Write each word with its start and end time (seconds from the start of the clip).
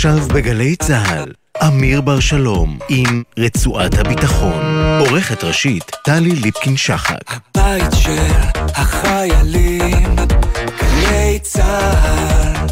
עכשיו 0.00 0.28
בגלי 0.34 0.76
צה"ל, 0.76 1.32
אמיר 1.66 2.00
בר 2.00 2.20
שלום 2.20 2.78
עם 2.88 3.22
רצועת 3.38 3.98
הביטחון. 3.98 4.62
עורכת 5.00 5.44
ראשית, 5.44 5.90
טלי 6.04 6.30
ליפקין-שחק. 6.30 7.20
הבית 7.28 7.92
של 7.94 8.26
החיילים, 8.74 10.16
גלי 10.80 11.38
צה"ל. 11.42 12.66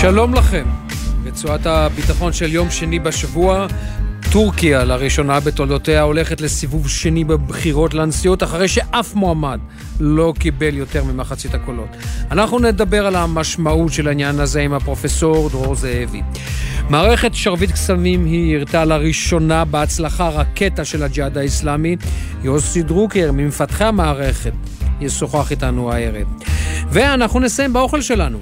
שלום 0.00 0.34
לכם. 0.34 0.64
רצועת 1.24 1.66
הביטחון 1.66 2.32
של 2.32 2.52
יום 2.52 2.70
שני 2.70 2.98
בשבוע, 2.98 3.66
טורקיה 4.34 4.84
לראשונה 4.84 5.40
בתולדותיה 5.40 6.02
הולכת 6.02 6.40
לסיבוב 6.40 6.88
שני 6.88 7.24
בבחירות 7.24 7.94
לנשיאות 7.94 8.42
אחרי 8.42 8.68
שאף 8.68 9.14
מועמד 9.14 9.60
לא 10.00 10.32
קיבל 10.38 10.76
יותר 10.76 11.04
ממחצית 11.04 11.54
הקולות. 11.54 11.88
אנחנו 12.30 12.58
נדבר 12.58 13.06
על 13.06 13.16
המשמעות 13.16 13.92
של 13.92 14.08
העניין 14.08 14.40
הזה 14.40 14.60
עם 14.60 14.72
הפרופסור 14.72 15.50
דרור 15.50 15.74
זאבי. 15.74 16.22
מערכת 16.90 17.34
שרביט 17.34 17.70
קסמים 17.70 18.24
היא 18.24 18.56
הראתה 18.56 18.84
לראשונה 18.84 19.64
בהצלחה 19.64 20.28
רקטה 20.28 20.84
של 20.84 21.02
הג'יהאד 21.02 21.38
האיסלאמי. 21.38 21.96
יוסי 22.42 22.82
דרוקר 22.82 23.32
ממפתחי 23.32 23.84
המערכת 23.84 24.52
ישוחח 25.00 25.50
איתנו 25.50 25.92
הערב. 25.92 26.26
ואנחנו 26.90 27.40
נסיים 27.40 27.72
באוכל 27.72 28.00
שלנו. 28.00 28.38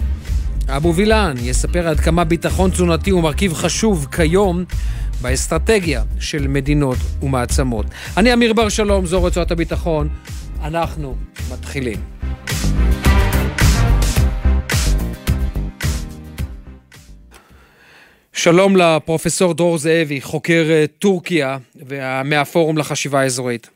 אבו 0.68 0.94
וילן 0.94 1.34
יספר 1.40 1.88
עד 1.88 2.00
כמה 2.00 2.24
ביטחון 2.24 2.70
תזונתי 2.70 3.10
הוא 3.10 3.22
מרכיב 3.22 3.54
חשוב 3.54 4.06
כיום 4.12 4.64
באסטרטגיה 5.22 6.02
של 6.20 6.48
מדינות 6.48 6.96
ומעצמות. 7.22 7.86
אני 8.16 8.32
אמיר 8.32 8.52
בר 8.52 8.68
שלום, 8.68 9.06
זו 9.06 9.24
רצועת 9.24 9.50
הביטחון. 9.50 10.08
אנחנו 10.64 11.16
מתחילים. 11.52 11.96
שלום 18.32 18.76
לפרופסור 18.76 19.54
דרור 19.54 19.78
זאבי, 19.78 20.20
חוקר 20.20 20.64
אה, 20.70 20.84
טורקיה 20.98 21.58
מהפורום 22.24 22.78
לחשיבה 22.78 23.20
האזורית. 23.20 23.70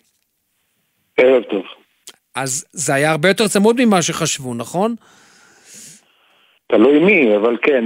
ערב 1.17 1.43
טוב. 1.51 1.63
אז 2.35 2.65
זה 2.73 2.95
היה 2.95 3.11
הרבה 3.11 3.29
יותר 3.29 3.49
צמוד 3.49 3.85
ממה 3.85 4.03
שחשבו, 4.03 4.55
נכון? 4.55 4.95
תלוי 6.69 6.99
מי, 6.99 7.37
אבל 7.37 7.57
כן, 7.63 7.85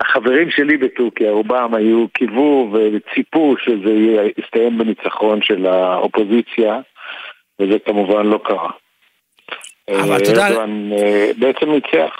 החברים 0.00 0.50
שלי 0.50 0.76
בטורקיה, 0.76 1.30
רובם 1.30 1.74
היו 1.74 2.08
קיוו 2.08 2.72
וציפו 2.72 3.54
שזה 3.64 3.92
יסתיים 4.44 4.78
בניצחון 4.78 5.42
של 5.42 5.66
האופוזיציה, 5.66 6.80
וזה 7.60 7.78
כמובן 7.86 8.26
לא 8.26 8.40
קרה. 8.44 8.70
אבל 9.90 10.16
אתה 10.16 10.30
יודע... 10.30 10.48
אה, 10.48 11.30
בעצם 11.38 11.70
ניצח. 11.70 12.14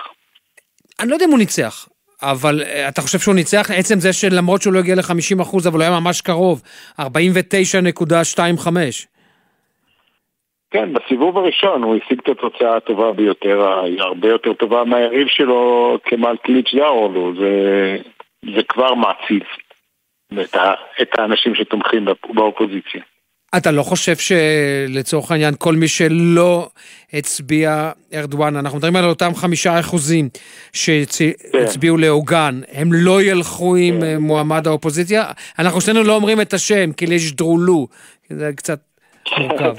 אני 1.00 1.08
לא 1.08 1.14
יודע 1.14 1.24
אם 1.24 1.30
הוא 1.30 1.38
ניצח, 1.38 1.88
אבל 2.22 2.62
אה, 2.62 2.88
אתה 2.88 3.00
חושב 3.00 3.18
שהוא 3.18 3.34
ניצח? 3.34 3.70
עצם 3.70 4.00
זה 4.00 4.12
שלמרות 4.12 4.62
שהוא 4.62 4.74
לא 4.74 4.78
הגיע 4.78 4.94
ל-50%, 4.94 5.68
אבל 5.68 5.74
הוא 5.74 5.82
היה 5.82 6.00
ממש 6.00 6.20
קרוב, 6.20 6.62
49.25. 7.00 7.04
כן, 10.70 10.92
בסיבוב 10.92 11.38
הראשון 11.38 11.82
הוא 11.82 11.96
השיג 11.96 12.20
את 12.22 12.28
התוצאה 12.28 12.76
הטובה 12.76 13.12
ביותר, 13.12 13.82
היא 13.84 14.00
הרבה 14.00 14.28
יותר 14.28 14.52
טובה 14.52 14.84
מהיריב 14.84 15.28
שלו 15.28 15.98
כמאל 16.04 16.36
קליץ' 16.36 16.74
דאורלו, 16.74 17.32
זה, 17.40 17.96
זה 18.54 18.62
כבר 18.68 18.94
מעציב 18.94 19.42
את, 20.40 20.54
ה, 20.54 20.72
את 21.02 21.18
האנשים 21.18 21.54
שתומכים 21.54 22.08
באופוזיציה. 22.34 23.02
אתה 23.56 23.70
לא 23.70 23.82
חושב 23.82 24.12
שלצורך 24.16 25.30
העניין 25.30 25.54
כל 25.58 25.74
מי 25.74 25.88
שלא 25.88 26.68
הצביע 27.12 27.90
ארדואן, 28.14 28.56
אנחנו 28.56 28.78
מדברים 28.78 28.96
על 28.96 29.04
אותם 29.04 29.34
חמישה 29.34 29.80
אחוזים 29.80 30.28
שהצביעו 30.72 31.96
כן. 31.96 32.02
לאוגן, 32.02 32.60
הם 32.72 32.88
לא 32.92 33.22
ילכו 33.22 33.76
עם 33.76 34.00
כן. 34.00 34.16
מועמד 34.16 34.66
האופוזיציה? 34.66 35.24
אנחנו 35.58 35.80
שנינו 35.80 36.02
לא 36.02 36.14
אומרים 36.14 36.40
את 36.40 36.54
השם, 36.54 36.92
כי 36.92 37.04
יש 37.04 37.32
דרולו, 37.32 37.86
זה 38.28 38.50
קצת 38.56 38.78
מורכב. 39.38 39.74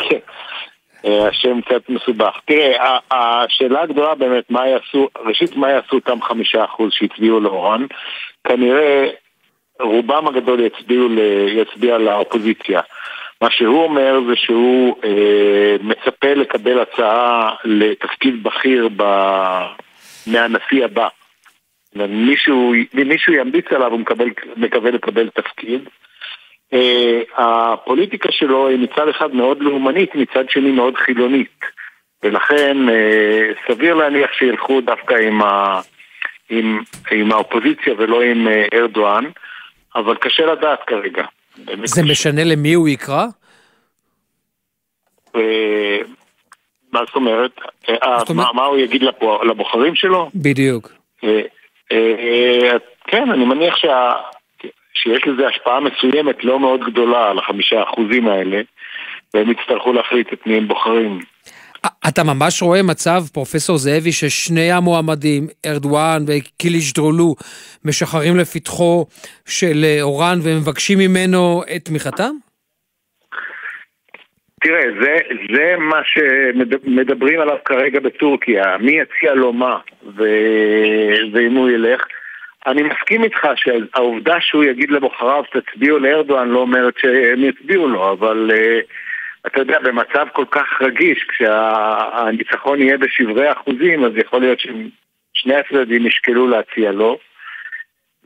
אה, 1.06 1.28
השם 1.28 1.62
קצת 1.62 1.90
מסובך. 1.90 2.40
תראה, 2.46 2.98
השאלה 3.12 3.82
הגדולה 3.82 4.16
באמת, 4.16 4.52
מה 4.52 4.68
יעשו, 4.68 5.08
ראשית, 5.26 5.56
מה 5.56 5.70
יעשו 5.70 5.96
אותם 5.96 6.22
חמישה 6.22 6.64
אחוז 6.66 6.92
שהצביעו 6.94 7.40
לאורן? 7.40 7.86
כנראה 8.44 9.10
רובם 9.80 10.28
הגדול 10.28 10.60
יצביעו, 10.60 11.08
יצביע 11.48 11.98
לאופוזיציה. 11.98 12.82
מה 13.42 13.52
שהוא 13.52 13.84
אומר 13.84 14.20
זה 14.28 14.36
שהוא 14.36 14.96
אה, 15.04 15.76
מצפה 15.82 16.34
לקבל 16.34 16.80
הצעה 16.80 17.56
לתפקיד 17.66 18.44
בכיר 18.44 18.90
ב... 18.96 19.04
מהנשיא 20.28 20.86
הבא. 20.86 21.08
מישהו, 21.96 22.74
מישהו 22.94 23.34
ימליץ 23.34 23.66
עליו, 23.72 23.92
הוא 23.92 24.00
מקווה 24.58 24.92
לקבל 24.92 25.30
תפקיד. 25.30 25.90
אה, 26.74 27.22
הפוליטיקה 27.38 28.32
שלו 28.32 28.68
היא 28.68 28.80
מצד 28.80 29.08
אחד 29.08 29.36
מאוד 29.36 29.62
לאומנית, 29.62 30.16
מצד 30.16 30.50
שני 30.50 30.72
מאוד 30.72 30.96
חילונית. 30.98 31.60
ולכן 32.24 32.90
אה, 32.90 33.52
סביר 33.68 33.94
להניח 33.94 34.30
שילכו 34.34 34.82
דווקא 34.82 35.14
עם, 35.14 35.42
ה, 35.42 35.82
עם, 36.50 36.82
עם 37.12 37.32
האופוזיציה 37.32 37.94
ולא 37.98 38.22
עם 38.22 38.48
אה, 38.48 38.66
ארדואן, 38.74 39.26
אבל 39.96 40.16
קשה 40.16 40.46
לדעת 40.46 40.80
כרגע. 40.88 41.24
זה 41.66 41.74
קשה. 41.84 42.02
משנה 42.04 42.44
למי 42.44 42.74
הוא 42.74 42.90
יקרא? 42.90 43.26
מה 46.94 47.00
זאת 47.06 47.16
אומרת? 47.16 47.52
מה, 48.36 48.46
מה 48.54 48.66
הוא 48.66 48.78
יגיד 48.78 49.04
לבוחרים 49.44 49.96
שלו? 49.96 50.30
בדיוק. 50.36 50.92
כן, 53.08 53.32
אני 53.32 53.46
מניח 53.46 53.78
שה... 53.78 54.14
שיש 54.94 55.28
לזה 55.28 55.48
השפעה 55.48 55.80
מסוימת 55.80 56.44
לא 56.44 56.60
מאוד 56.60 56.82
גדולה 56.84 57.30
על 57.30 57.40
החמישה 57.40 57.84
אחוזים 57.84 58.28
האלה, 58.28 58.62
והם 59.34 59.52
יצטרכו 59.52 59.94
להחליט 59.94 60.34
את 60.34 60.48
מי 60.48 60.58
הם 60.58 60.68
בוחרים. 60.68 61.20
אתה 62.08 62.24
ממש 62.24 62.62
רואה 62.62 62.84
מצב, 62.84 63.22
פרופסור 63.34 63.78
זאבי, 63.78 64.12
ששני 64.12 64.72
המועמדים, 64.72 65.48
ארדואן 65.66 66.22
וקיליש 66.28 66.94
דרולו, 66.94 67.36
משחררים 67.86 68.38
לפתחו 68.38 69.06
של 69.46 69.84
אה, 69.84 69.98
אורן 70.02 70.38
ומבקשים 70.44 71.00
ממנו 71.00 71.62
את 71.76 71.86
תמיכתם? 71.86 72.32
תראה, 74.64 74.82
זה, 75.02 75.16
זה 75.56 75.76
מה 75.78 76.02
שמדברים 76.04 77.40
עליו 77.40 77.58
כרגע 77.66 78.00
בטורקיה, 78.00 78.78
מי 78.80 78.92
יציע 78.92 79.34
לו 79.34 79.54
מה, 79.54 79.78
ו... 80.18 80.24
ואם 81.34 81.56
הוא 81.56 81.70
ילך. 81.70 82.02
אני 82.68 82.84
מסכים 82.84 83.24
איתך 83.24 83.48
שהעובדה 83.56 84.36
שהוא 84.42 84.64
יגיד 84.64 84.92
לבוחריו 84.92 85.44
תצביעו 85.52 86.00
לארדואן 86.00 86.50
לא 86.50 86.60
אומרת 86.60 86.94
שהם 86.98 87.44
יצביעו 87.44 87.88
לו, 87.88 88.12
אבל 88.12 88.52
uh, 88.52 88.86
אתה 89.48 89.60
יודע, 89.60 89.80
במצב 89.80 90.28
כל 90.34 90.46
כך 90.52 90.82
רגיש, 90.82 91.24
כשהניצחון 91.24 92.82
יהיה 92.82 92.98
בשברי 92.98 93.52
אחוזים, 93.52 94.06
אז 94.06 94.12
יכול 94.16 94.42
להיות 94.42 94.60
ששני 94.60 95.56
הצדדים 95.56 96.08
ישקלו 96.08 96.48
להציע 96.48 96.92
לו. 96.92 97.18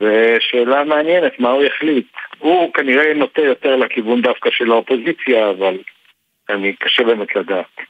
ושאלה 0.00 0.84
מעניינת, 0.84 1.40
מה 1.40 1.50
הוא 1.50 1.62
יחליט? 1.62 2.06
הוא 2.38 2.74
כנראה 2.74 3.14
נוטה 3.14 3.42
יותר 3.42 3.76
לכיוון 3.76 4.22
דווקא 4.22 4.50
של 4.50 4.70
האופוזיציה, 4.70 5.50
אבל 5.50 5.78
אני 6.48 6.72
קשה 6.72 7.04
באמת 7.04 7.36
לדעת. 7.36 7.80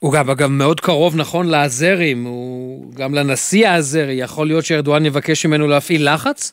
הוא 0.00 0.12
גם, 0.12 0.30
אגב 0.30 0.48
מאוד 0.48 0.80
קרוב, 0.80 1.16
נכון, 1.16 1.50
לאזרים, 1.50 2.24
הוא 2.24 2.94
גם 2.94 3.14
לנשיא 3.14 3.68
האזרי, 3.68 4.12
יכול 4.12 4.46
להיות 4.46 4.64
שארדואן 4.64 5.06
יבקש 5.06 5.46
ממנו 5.46 5.68
להפעיל 5.68 6.14
לחץ 6.14 6.52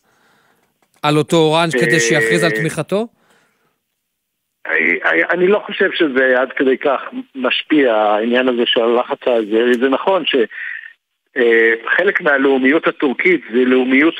על 1.04 1.18
אותו 1.18 1.38
אורנג' 1.38 1.72
כדי 1.72 2.00
שיכריז 2.00 2.44
על 2.44 2.52
תמיכתו? 2.52 3.08
אני 5.32 5.48
לא 5.48 5.64
חושב 5.66 5.90
שזה 5.94 6.42
עד 6.42 6.52
כדי 6.56 6.78
כך 6.78 7.02
משפיע, 7.36 7.96
העניין 7.96 8.48
הזה 8.48 8.62
של 8.66 8.82
הלחץ 8.82 9.18
האזרי. 9.26 9.74
זה 9.74 9.90
נכון 9.90 10.24
שחלק 10.26 12.22
מהלאומיות 12.22 12.88
הטורקית 12.88 13.42
זה 13.54 13.60
לאומיות, 13.66 14.16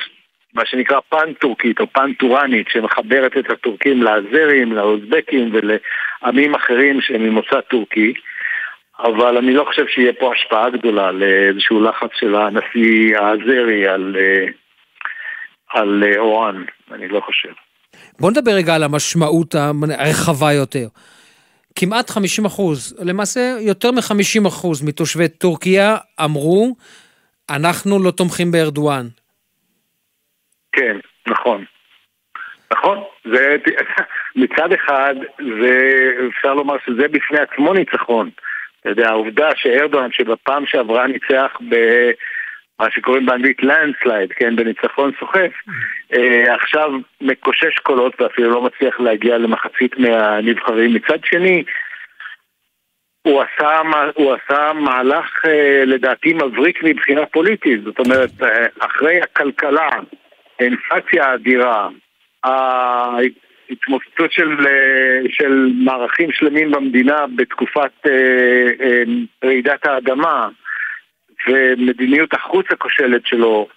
מה 0.54 0.66
שנקרא 0.66 1.00
פן-טורקית 1.10 1.80
או 1.80 1.88
פן-טורנית, 1.94 2.68
שמחברת 2.70 3.38
את 3.38 3.50
הטורקים 3.50 4.04
לאזרים, 4.04 4.72
לאוזבקים 4.74 5.52
ולעמים 5.54 6.56
אחרים 6.56 7.02
שהם 7.02 7.24
ממוצא 7.24 7.62
טורקי. 7.62 8.14
אבל 9.04 9.38
אני 9.38 9.54
לא 9.54 9.64
חושב 9.64 9.88
שיהיה 9.88 10.14
פה 10.20 10.34
השפעה 10.34 10.70
גדולה 10.70 11.12
לאיזשהו 11.12 11.82
לחץ 11.82 12.10
של 12.14 12.36
הנשיא 12.36 13.18
האזרי 13.18 13.88
על, 13.88 14.16
אה, 14.20 14.46
על 15.74 16.04
אה, 16.04 16.20
אורן, 16.20 16.64
אני 16.92 17.08
לא 17.08 17.20
חושב. 17.20 17.52
בוא 18.20 18.32
נדבר 18.32 18.52
רגע 18.52 18.76
על 18.76 18.84
המשמעות 18.84 19.56
הרחבה 20.00 20.54
יותר. 20.54 20.88
כמעט 21.76 22.10
50 22.10 22.46
אחוז, 22.46 23.06
למעשה 23.06 23.56
יותר 23.60 23.92
מ-50 23.92 24.48
אחוז 24.48 24.84
מתושבי 24.88 25.28
טורקיה 25.28 25.98
אמרו, 26.26 26.76
אנחנו 27.50 28.04
לא 28.04 28.12
תומכים 28.12 28.52
בארדואן. 28.52 29.08
כן, 30.72 30.98
נכון. 31.28 31.66
נכון, 32.72 32.98
זה, 33.34 33.56
מצד 34.42 34.74
אחד, 34.74 35.16
זה, 35.62 35.80
אפשר 36.38 36.54
לומר 36.54 36.76
שזה 36.86 37.08
בפני 37.08 37.40
עצמו 37.40 37.74
ניצחון. 37.74 38.30
אתה 38.82 38.90
יודע, 38.90 39.10
העובדה 39.10 39.50
שארדואן, 39.56 40.12
שבפעם 40.12 40.66
שעברה 40.66 41.08
ניצח 41.08 41.58
ב... 41.70 41.76
מה 42.82 42.92
שקוראים 42.92 43.26
באנגלית 43.26 43.64
לנדסלייד, 43.64 44.34
כן, 44.34 44.56
בניצחון 44.56 45.12
סוחף, 45.20 45.52
אה, 46.14 46.56
עכשיו 46.56 46.92
מקושש 47.22 47.80
קולות 47.84 48.22
ואפילו 48.22 48.50
לא 48.50 48.62
מצליח 48.62 49.00
להגיע 49.00 49.38
למחצית 49.38 49.98
מהנבחרים. 49.98 50.94
מצד 50.94 51.18
שני, 51.26 51.64
הוא 53.22 53.42
עשה, 53.42 53.82
הוא 54.16 54.34
עשה 54.34 54.74
מהלך 54.74 55.46
אה, 55.46 55.84
לדעתי 55.86 56.34
מבריק 56.34 56.84
מבחינה 56.84 57.26
פוליטית, 57.26 57.84
זאת 57.84 58.00
אומרת, 58.00 58.30
אה, 58.44 58.66
אחרי 58.80 59.22
הכלכלה, 59.22 59.90
האינפלציה 60.60 61.26
האדירה, 61.26 61.90
ההתמוססות 63.72 64.32
של, 64.32 64.50
של 65.30 65.72
מערכים 65.86 66.32
שלמים 66.32 66.72
במדינה 66.72 67.26
בתקופת 67.36 68.08
רעידת 69.44 69.86
האדמה, 69.86 70.50
ומדיניות 71.48 72.34
החוץ 72.34 72.66
הכושלת 72.72 73.26
שלו, 73.26 73.68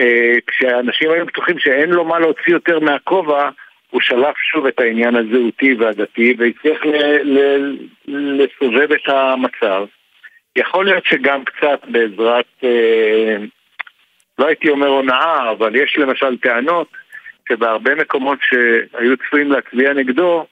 אה, 0.00 0.34
כשאנשים 0.46 1.10
היו 1.10 1.26
בטוחים 1.26 1.58
שאין 1.58 1.90
לו 1.90 2.04
מה 2.04 2.18
להוציא 2.18 2.52
יותר 2.52 2.80
מהכובע, 2.80 3.50
הוא 3.90 4.00
שלף 4.00 4.36
שוב 4.52 4.66
את 4.66 4.80
העניין 4.80 5.16
הזהותי 5.16 5.74
והדתי 5.74 6.34
והצליח 6.38 6.82
לסובב 8.06 8.92
את 8.92 9.08
המצב. 9.08 9.84
יכול 10.56 10.84
להיות 10.84 11.04
שגם 11.06 11.44
קצת 11.44 11.80
בעזרת, 11.88 12.46
אה, 12.64 13.36
לא 14.38 14.46
הייתי 14.46 14.68
אומר 14.68 14.86
הונאה, 14.86 15.50
אבל 15.50 15.76
יש 15.76 15.96
למשל 15.98 16.36
טענות 16.36 16.88
שבהרבה 17.48 17.94
מקומות 17.94 18.38
שהיו 18.42 19.16
צפויים 19.16 19.52
להצביע 19.52 19.92
נגדו, 19.92 20.46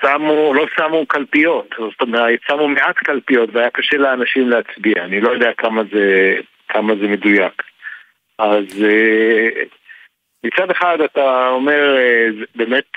שמו, 0.00 0.54
לא 0.54 0.66
שמו 0.76 1.06
קלפיות, 1.06 1.74
זאת 1.78 2.00
אומרת, 2.00 2.38
שמו 2.46 2.68
מעט 2.68 2.96
קלפיות 2.96 3.50
והיה 3.52 3.70
קשה 3.70 3.96
לאנשים 3.96 4.48
להצביע, 4.48 5.04
אני 5.04 5.20
לא 5.20 5.30
יודע 5.30 5.52
כמה 5.56 5.82
זה, 5.92 6.36
כמה 6.68 6.94
זה 7.00 7.08
מדויק. 7.08 7.62
אז 8.38 8.84
אה, 8.84 9.48
מצד 10.44 10.70
אחד 10.70 10.98
אתה 11.00 11.48
אומר, 11.48 11.96
אה, 11.96 12.28
באמת, 12.54 12.88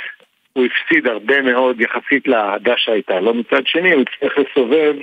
הוא 0.53 0.65
הפסיד 0.65 1.07
הרבה 1.07 1.41
מאוד 1.41 1.81
יחסית 1.81 2.27
לאהדה 2.27 2.74
שהייתה, 2.77 3.19
לא 3.19 3.33
מצד 3.33 3.68
שני, 3.68 3.94
הוא 3.94 4.01
הצליח 4.01 4.33
לסובב 4.38 4.95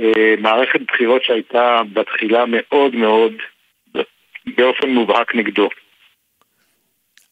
אה, 0.00 0.34
מערכת 0.38 0.80
בחירות 0.80 1.24
שהייתה 1.24 1.80
בתחילה 1.92 2.44
מאוד 2.48 2.94
מאוד 2.94 3.32
באופן 4.56 4.88
מובהק 4.88 5.34
נגדו. 5.34 5.68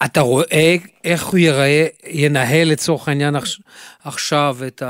אתה 0.05 0.21
רואה 0.21 0.77
איך 1.05 1.25
הוא 1.27 1.39
ייראה, 1.39 1.87
ינהל 2.07 2.69
לצורך 2.69 3.09
העניין 3.09 3.37
עכשיו 4.05 4.57
את 4.67 4.83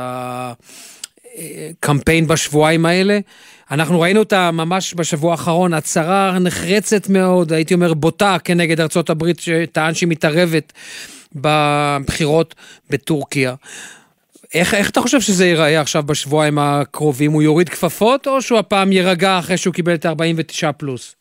הקמפיין 1.76 2.26
בשבועיים 2.26 2.86
האלה? 2.86 3.18
אנחנו 3.70 4.00
ראינו 4.00 4.20
אותה 4.20 4.50
ממש 4.50 4.94
בשבוע 4.94 5.32
האחרון, 5.32 5.74
הצהרה 5.74 6.38
נחרצת 6.38 7.08
מאוד, 7.08 7.52
הייתי 7.52 7.74
אומר 7.74 7.94
בוטה, 7.94 8.36
כנגד 8.44 8.80
הברית, 9.10 9.40
שטען 9.40 9.94
שהיא 9.94 10.08
מתערבת 10.08 10.72
בבחירות 11.34 12.54
בטורקיה. 12.90 13.54
איך, 14.54 14.74
איך 14.74 14.90
אתה 14.90 15.00
חושב 15.00 15.20
שזה 15.20 15.46
ייראה 15.46 15.80
עכשיו 15.80 16.02
בשבועיים 16.02 16.58
הקרובים? 16.58 17.32
הוא 17.32 17.42
יוריד 17.42 17.68
כפפות, 17.68 18.26
או 18.26 18.42
שהוא 18.42 18.58
הפעם 18.58 18.92
יירגע 18.92 19.38
אחרי 19.38 19.56
שהוא 19.56 19.74
קיבל 19.74 19.94
את 19.94 20.06
ה-49 20.06 20.72
פלוס? 20.72 21.14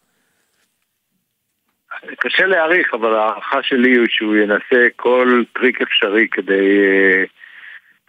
קשה 2.19 2.45
להעריך, 2.45 2.93
אבל 2.93 3.15
ההערכה 3.15 3.63
שלי 3.63 3.91
היא 3.91 4.07
שהוא 4.09 4.35
ינסה 4.35 4.87
כל 4.95 5.43
טריק 5.53 5.81
אפשרי 5.81 6.27
כדי 6.31 6.83
uh, 7.25 7.29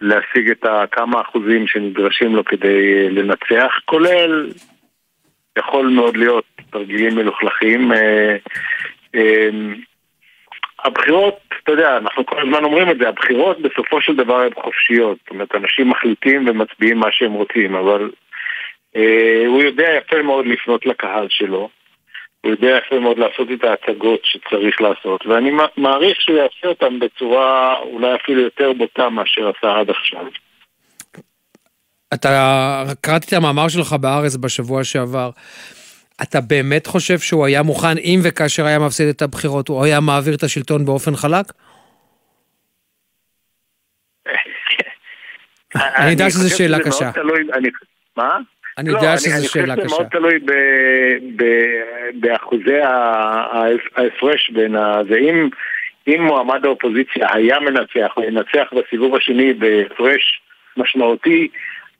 להשיג 0.01 0.49
את 0.49 0.65
הכמה 0.65 1.21
אחוזים 1.21 1.67
שנדרשים 1.67 2.35
לו 2.35 2.45
כדי 2.45 3.07
uh, 3.07 3.11
לנצח, 3.11 3.73
כולל, 3.85 4.49
יכול 5.57 5.87
מאוד 5.87 6.17
להיות 6.17 6.45
תרגילים 6.69 7.15
מלוכלכים. 7.15 7.91
Uh, 7.91 9.17
הבחירות, 10.83 11.39
אתה 11.63 11.71
יודע, 11.71 11.97
אנחנו 11.97 12.25
כל 12.25 12.41
הזמן 12.41 12.63
אומרים 12.63 12.89
את 12.89 12.97
זה, 12.97 13.09
הבחירות 13.09 13.61
בסופו 13.61 14.01
של 14.01 14.15
דבר 14.15 14.41
הן 14.41 14.53
חופשיות. 14.53 15.17
זאת 15.21 15.29
אומרת, 15.29 15.55
אנשים 15.55 15.89
מחליטים 15.89 16.47
ומצביעים 16.47 16.97
מה 16.97 17.07
שהם 17.11 17.33
רוצים, 17.33 17.75
אבל 17.75 18.11
uh, 18.95 18.99
הוא 19.47 19.61
יודע 19.61 19.87
יפה 19.97 20.21
מאוד 20.21 20.45
לפנות 20.45 20.85
לקהל 20.85 21.27
שלו. 21.29 21.69
הוא 22.41 22.51
יודע 22.51 22.77
יפה 22.85 22.99
מאוד 22.99 23.17
לעשות 23.17 23.47
את 23.53 23.63
ההצגות 23.63 24.19
שצריך 24.23 24.81
לעשות, 24.81 25.25
ואני 25.25 25.51
מעריך 25.77 26.21
שהוא 26.21 26.37
יעשה 26.37 26.67
אותן 26.67 26.99
בצורה 26.99 27.79
אולי 27.79 28.15
אפילו 28.15 28.41
יותר 28.41 28.73
בוטה 28.73 29.09
מאשר 29.09 29.51
עשה 29.57 29.79
עד 29.79 29.89
עכשיו. 29.89 30.25
אתה, 32.13 32.83
קראתי 33.01 33.27
את 33.27 33.33
המאמר 33.33 33.67
שלך 33.67 33.93
בארץ 33.93 34.35
בשבוע 34.35 34.83
שעבר. 34.83 35.29
אתה 36.21 36.41
באמת 36.41 36.87
חושב 36.87 37.19
שהוא 37.19 37.45
היה 37.45 37.63
מוכן, 37.63 37.97
אם 37.97 38.19
וכאשר 38.23 38.65
היה 38.65 38.79
מפסיד 38.79 39.07
את 39.07 39.21
הבחירות, 39.21 39.67
הוא 39.67 39.83
היה 39.83 39.99
מעביר 39.99 40.35
את 40.35 40.43
השלטון 40.43 40.85
באופן 40.85 41.15
חלק? 41.15 41.45
אני 45.75 46.11
יודע 46.11 46.29
שזו 46.29 46.57
שאלה 46.57 46.79
קשה. 46.79 47.11
מה? 48.17 48.37
אני 48.77 48.89
לא, 48.89 48.97
יודע 48.97 49.17
שזו 49.17 49.51
שאלה 49.51 49.75
קשה. 49.75 49.87
זה 49.87 49.95
מאוד 49.95 50.07
תלוי 50.11 50.39
ב, 50.39 50.51
ב, 51.35 51.45
באחוזי 52.13 52.79
ההפרש 53.95 54.49
בין 54.49 54.75
ה... 54.75 55.01
ואם 55.07 55.49
אם 56.07 56.23
מועמד 56.23 56.65
האופוזיציה 56.65 57.27
היה 57.33 57.59
מנצח 57.59 58.13
או 58.17 58.23
ינצח 58.23 58.73
בסיבוב 58.73 59.15
השני 59.15 59.53
בהפרש 59.53 60.41
משמעותי, 60.77 61.47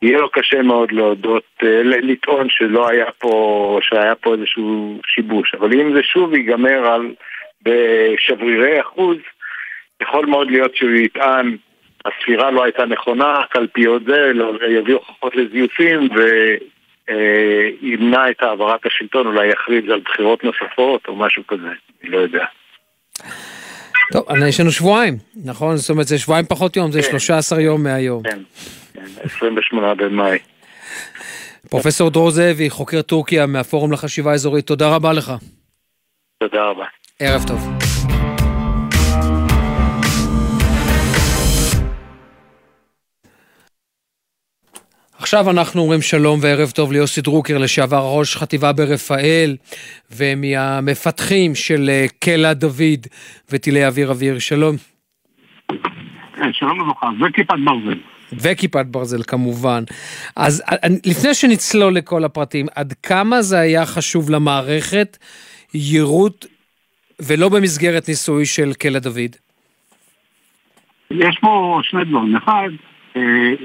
יהיה 0.01 0.19
לו 0.19 0.31
קשה 0.31 0.61
מאוד 0.61 0.91
להודות, 0.91 1.43
אה, 1.63 1.81
לטעון 1.83 2.47
שלא 2.49 2.89
היה 2.89 3.05
פה, 3.19 3.79
שהיה 3.81 4.15
פה 4.15 4.33
איזשהו 4.33 4.99
שיבוש. 5.07 5.55
אבל 5.59 5.73
אם 5.73 5.93
זה 5.93 6.03
שוב 6.03 6.33
ייגמר 6.33 6.85
על 6.85 7.13
בשברירי 7.61 8.81
אחוז, 8.81 9.17
יכול 10.01 10.25
מאוד 10.25 10.51
להיות 10.51 10.75
שהוא 10.75 10.91
יטען 10.91 11.57
הספירה 12.05 12.51
לא 12.51 12.63
הייתה 12.63 12.85
נכונה, 12.85 13.41
קלפיות 13.49 14.03
זה, 14.03 14.31
לא, 14.33 14.53
יביאו 14.69 14.97
הוכחות 14.97 15.35
לזיופים 15.35 16.09
וימנע 17.07 18.29
את 18.29 18.41
העברת 18.41 18.85
השלטון, 18.85 19.27
אולי 19.27 19.47
יכריז 19.47 19.89
על 19.89 19.99
בחירות 20.05 20.43
נוספות 20.43 21.07
או 21.07 21.15
משהו 21.15 21.43
כזה, 21.47 21.67
אני 22.01 22.09
לא 22.09 22.17
יודע. 22.17 22.45
טוב, 24.11 24.23
יש 24.47 24.59
לנו 24.59 24.71
שבועיים, 24.71 25.13
נכון? 25.45 25.75
זאת 25.75 25.89
אומרת, 25.89 26.07
זה 26.07 26.17
שבועיים 26.17 26.45
פחות 26.45 26.75
יום, 26.75 26.91
זה 26.91 27.01
13 27.03 27.57
כן. 27.57 27.65
יום 27.65 27.83
מהיום. 27.83 28.23
כן, 28.23 28.39
28 29.23 29.95
כן, 29.95 30.03
במאי. 30.03 30.37
פרופסור 31.69 32.09
דרור 32.09 32.31
זאבי, 32.31 32.69
חוקר 32.69 33.01
טורקיה 33.01 33.45
מהפורום 33.45 33.91
לחשיבה 33.91 34.33
אזורית, 34.33 34.67
תודה 34.67 34.95
רבה 34.95 35.13
לך. 35.13 35.31
תודה 36.39 36.63
רבה. 36.63 36.85
ערב 37.19 37.41
טוב. 37.47 37.80
עכשיו 45.33 45.49
אנחנו 45.49 45.81
אומרים 45.81 46.01
שלום 46.01 46.39
וערב 46.41 46.69
טוב 46.69 46.91
ליוסי 46.91 47.21
דרוקר, 47.21 47.57
לשעבר 47.57 48.17
ראש 48.17 48.35
חטיבה 48.35 48.73
ברפאל, 48.73 49.55
ומהמפתחים 50.11 51.55
של 51.55 51.89
אה, 51.89 52.05
קלע 52.19 52.53
דוד 52.53 53.07
וטילי 53.51 53.85
אוויר 53.85 54.09
אוויר. 54.09 54.39
שלום. 54.39 54.75
כן, 56.35 56.53
שלום 56.53 56.79
וברכה, 56.79 57.09
וכיפת 57.21 57.55
ברזל. 57.65 57.99
וכיפת 58.33 58.85
ברזל 58.85 59.23
כמובן. 59.23 59.83
אז 60.35 60.63
אה, 60.71 60.87
לפני 61.05 61.33
שנצלול 61.33 61.93
לכל 61.95 62.23
הפרטים, 62.23 62.65
עד 62.75 62.93
כמה 63.03 63.41
זה 63.41 63.59
היה 63.59 63.85
חשוב 63.85 64.29
למערכת 64.29 65.17
יירוט 65.73 66.45
ולא 67.19 67.49
במסגרת 67.49 68.09
ניסוי 68.09 68.45
של 68.45 68.73
קלע 68.73 68.99
דוד? 68.99 69.35
יש 71.11 71.37
פה 71.41 71.79
שני 71.83 72.05
דברים. 72.05 72.35
אחד, 72.35 72.69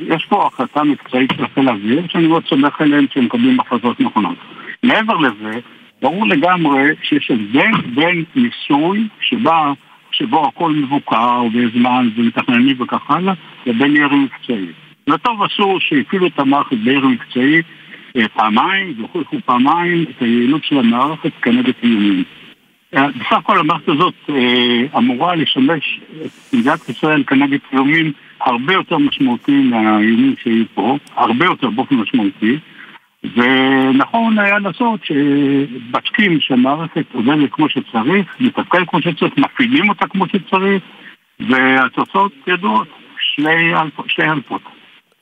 יש 0.07 0.27
פה 0.29 0.47
החלטה 0.47 0.85
מקצועית 0.85 1.31
של 1.37 1.47
חיל 1.55 1.69
האוויר, 1.69 2.03
שאני 2.09 2.27
מאוד 2.27 2.47
סומך 2.47 2.81
עליהם 2.81 3.07
שהם 3.15 3.25
מקבלים 3.25 3.61
החלטות 3.61 4.01
נכונות. 4.01 4.37
מעבר 4.83 5.15
לזה, 5.15 5.61
ברור 6.03 6.27
לגמרי 6.27 6.91
שיש 7.03 7.31
הבדל 7.31 7.81
בין 7.95 8.25
ניסוי 8.35 9.09
שבה, 9.21 9.73
שבו 10.11 10.49
הכל 10.49 10.73
מבוקר 10.73 11.43
וזמן 11.55 12.09
ומתכננים 12.17 12.77
וכך 12.81 13.11
הלאה, 13.11 13.35
לבין 13.67 13.97
ירי 13.97 14.17
מקצועי. 14.17 14.67
וטוב 15.11 15.43
עשו 15.43 15.77
שהפעילו 15.81 16.27
את 16.27 16.39
המערכת 16.39 16.77
בירי 16.77 17.09
מקצועי 17.09 17.63
אה, 18.17 18.29
פעמיים, 18.29 18.95
והוכיחו 18.99 19.37
פעמיים 19.45 20.03
את 20.03 20.23
היעילות 20.23 20.65
של 20.65 20.79
המערכת 20.79 21.33
כנגד 21.43 21.73
איומים. 21.83 22.25
אה, 22.95 23.07
בסך 23.09 23.33
הכל 23.33 23.59
המערכת 23.59 23.89
הזאת 23.89 24.15
אמורה 24.97 25.35
לשמש 25.35 26.01
את 26.27 26.55
מדינת 26.55 26.89
ישראל 26.89 27.25
כנגד 27.27 27.59
איומים 27.73 28.13
הרבה 28.41 28.73
יותר 28.73 28.99
משמעותי 28.99 29.53
מהאיומים 29.53 30.35
שהיו 30.43 30.65
פה, 30.75 30.97
הרבה 31.17 31.45
יותר 31.45 31.71
באופן 31.71 31.95
משמעותי, 31.95 32.59
ונכון 33.37 34.39
היה 34.39 34.59
לעשות 34.59 35.01
שבדקים 35.05 36.41
שהמערכת 36.41 37.05
עובדת 37.13 37.53
כמו 37.53 37.69
שצריך, 37.69 38.27
מתפקד 38.41 38.79
כמו 38.87 39.03
שצריך, 39.03 39.33
מפעילים 39.39 39.89
אותה 39.89 40.07
כמו 40.07 40.25
שצריך, 40.29 40.83
והתוצאות 41.41 42.33
ידועות, 42.47 42.89
שני 43.27 44.31
אלפות. 44.33 44.63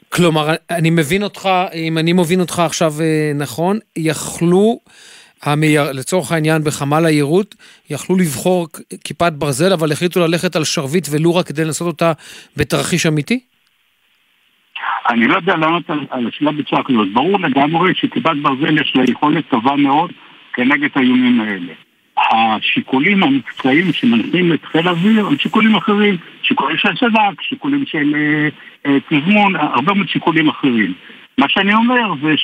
כלומר, 0.08 0.48
אני 0.70 0.90
מבין 0.90 1.22
אותך, 1.22 1.48
אם 1.74 1.98
אני 1.98 2.12
מבין 2.12 2.40
אותך 2.40 2.58
עכשיו 2.58 2.92
אה, 3.00 3.32
נכון, 3.34 3.78
יכלו, 3.96 4.78
המיר, 5.42 5.92
לצורך 5.92 6.32
העניין 6.32 6.64
בחמ"ל 6.64 7.06
היירוט, 7.06 7.54
יכלו 7.90 8.16
לבחור 8.16 8.68
כיפת 9.04 9.32
ברזל, 9.32 9.72
אבל 9.72 9.92
החליטו 9.92 10.20
ללכת 10.20 10.56
על 10.56 10.64
שרביט 10.64 11.08
ולו 11.10 11.34
רק 11.36 11.46
כדי 11.46 11.64
לנסות 11.64 11.86
אותה 11.86 12.12
בתרחיש 12.56 13.06
אמיתי? 13.06 13.40
אני 15.10 15.26
לא 15.26 15.36
יודע 15.36 15.56
לענות 15.56 15.90
על, 15.90 16.06
על 16.10 16.28
השאלה 16.28 16.52
בצורה 16.52 16.82
כזאת. 16.84 17.12
ברור 17.12 17.40
לגמרי 17.40 17.94
שכיפת 17.94 18.36
ברזל 18.42 18.78
יש 18.78 18.92
לה 18.96 19.04
יכולת 19.10 19.44
טובה 19.50 19.76
מאוד 19.76 20.10
כנגד 20.54 20.88
האיומים 20.94 21.40
האלה. 21.40 21.72
השיקולים 22.18 23.22
המקצועיים 23.22 23.92
שמנחים 23.92 24.52
את 24.52 24.64
חיל 24.64 24.88
האוויר 24.88 25.26
הם 25.26 25.38
שיקולים 25.38 25.74
אחרים, 25.74 26.16
שיקולים 26.42 26.76
של 26.76 26.96
סד"כ, 26.96 27.42
שיקולים 27.42 27.86
של 27.86 28.14
אה, 28.14 28.48
אה, 28.86 28.98
תזמון, 29.08 29.56
הרבה 29.56 29.94
מאוד 29.94 30.08
שיקולים 30.08 30.48
אחרים. 30.48 30.94
מה 31.38 31.46
שאני 31.48 31.74
אומר 31.74 32.14
זה 32.22 32.34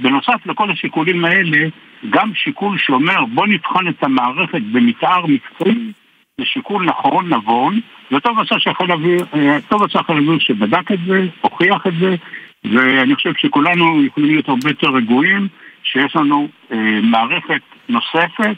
שבנוסף 0.00 0.46
לכל 0.46 0.70
השיקולים 0.70 1.24
האלה, 1.24 1.68
גם 2.10 2.34
שיקול 2.34 2.78
שאומר 2.78 3.24
בוא 3.34 3.46
נבחן 3.46 3.88
את 3.88 4.02
המערכת 4.04 4.62
במתאר 4.72 5.26
מקצועי, 5.26 5.92
זה 6.40 6.46
שיקול 6.46 6.86
נכון, 6.86 7.34
נבון, 7.34 7.80
וטוב 8.12 8.38
עשה 8.40 8.58
שחיל 8.58 8.90
האוויר, 8.90 9.24
אה, 9.34 9.58
טוב 9.68 9.82
עשה 9.82 10.02
חיל 10.02 10.16
האוויר 10.16 10.38
שבדק 10.38 10.92
את 10.92 10.98
זה, 11.06 11.26
הוכיח 11.40 11.86
את 11.86 11.92
זה, 12.00 12.14
ואני 12.64 13.14
חושב 13.14 13.32
שכולנו 13.38 14.04
יכולים 14.04 14.30
להיות 14.30 14.48
הרבה 14.48 14.70
יותר 14.70 14.88
רגועים, 14.88 15.48
שיש 15.82 16.16
לנו 16.16 16.48
אה, 16.72 17.00
מערכת 17.02 17.62
נוספת 17.88 18.56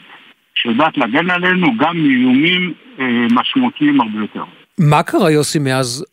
שיודעת 0.55 0.97
להגן 0.97 1.29
עלינו 1.29 1.77
גם 1.77 1.97
מאיומים 1.97 2.73
אה, 2.99 3.05
משמעותיים 3.31 4.01
הרבה 4.01 4.19
יותר. 4.19 4.43
מה 4.79 5.03
קרה 5.03 5.31
יוסי 5.31 5.59
מאז 5.59 6.05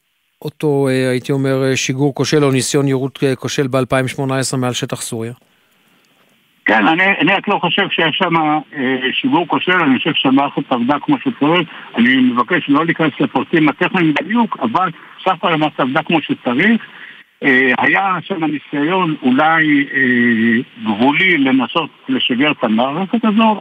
אותו, 0.43 0.89
אה, 0.89 1.11
הייתי 1.11 1.33
אומר, 1.33 1.65
אה, 1.65 1.77
שיגור 1.77 2.15
כושל 2.15 2.45
או 2.45 2.51
ניסיון 2.51 2.89
יירוט 2.89 3.25
אה, 3.25 3.37
כושל 3.37 3.67
ב-2018 3.67 4.57
מעל 4.57 4.73
שטח 4.73 5.01
סוריה? 5.01 5.33
כן, 6.65 6.87
אני, 6.87 7.05
אני 7.21 7.33
רק 7.33 7.49
לא 7.49 7.59
חושב 7.61 7.89
שיש 7.91 8.17
שם 8.19 8.37
אה, 8.37 8.97
שיגור 9.13 9.49
כושל, 9.49 9.73
אני 9.73 9.99
חושב 9.99 10.13
שהמערכת 10.15 10.73
עבדה 10.73 10.97
כמו 11.03 11.17
שצריך. 11.19 11.69
אני 11.97 12.17
מבקש 12.17 12.69
לא 12.69 12.85
להיכנס 12.85 13.13
לפרטים 13.21 13.69
הטכניים 13.69 14.15
בדיוק, 14.21 14.57
אבל 14.63 14.91
סך 15.25 15.33
הכל 15.33 15.53
המערכת 15.53 15.81
עבדה 15.81 16.03
כמו 16.03 16.23
שצריך. 16.23 16.83
אה, 17.43 17.73
היה 17.79 18.17
שם 18.23 18.45
ניסיון 18.45 19.15
אולי 19.23 19.87
אה, 19.95 20.63
גבולי 20.85 21.39
לנסות 21.39 21.91
לשגר 22.09 22.51
את 22.51 22.65
המערכת 22.65 23.25
הזו, 23.25 23.61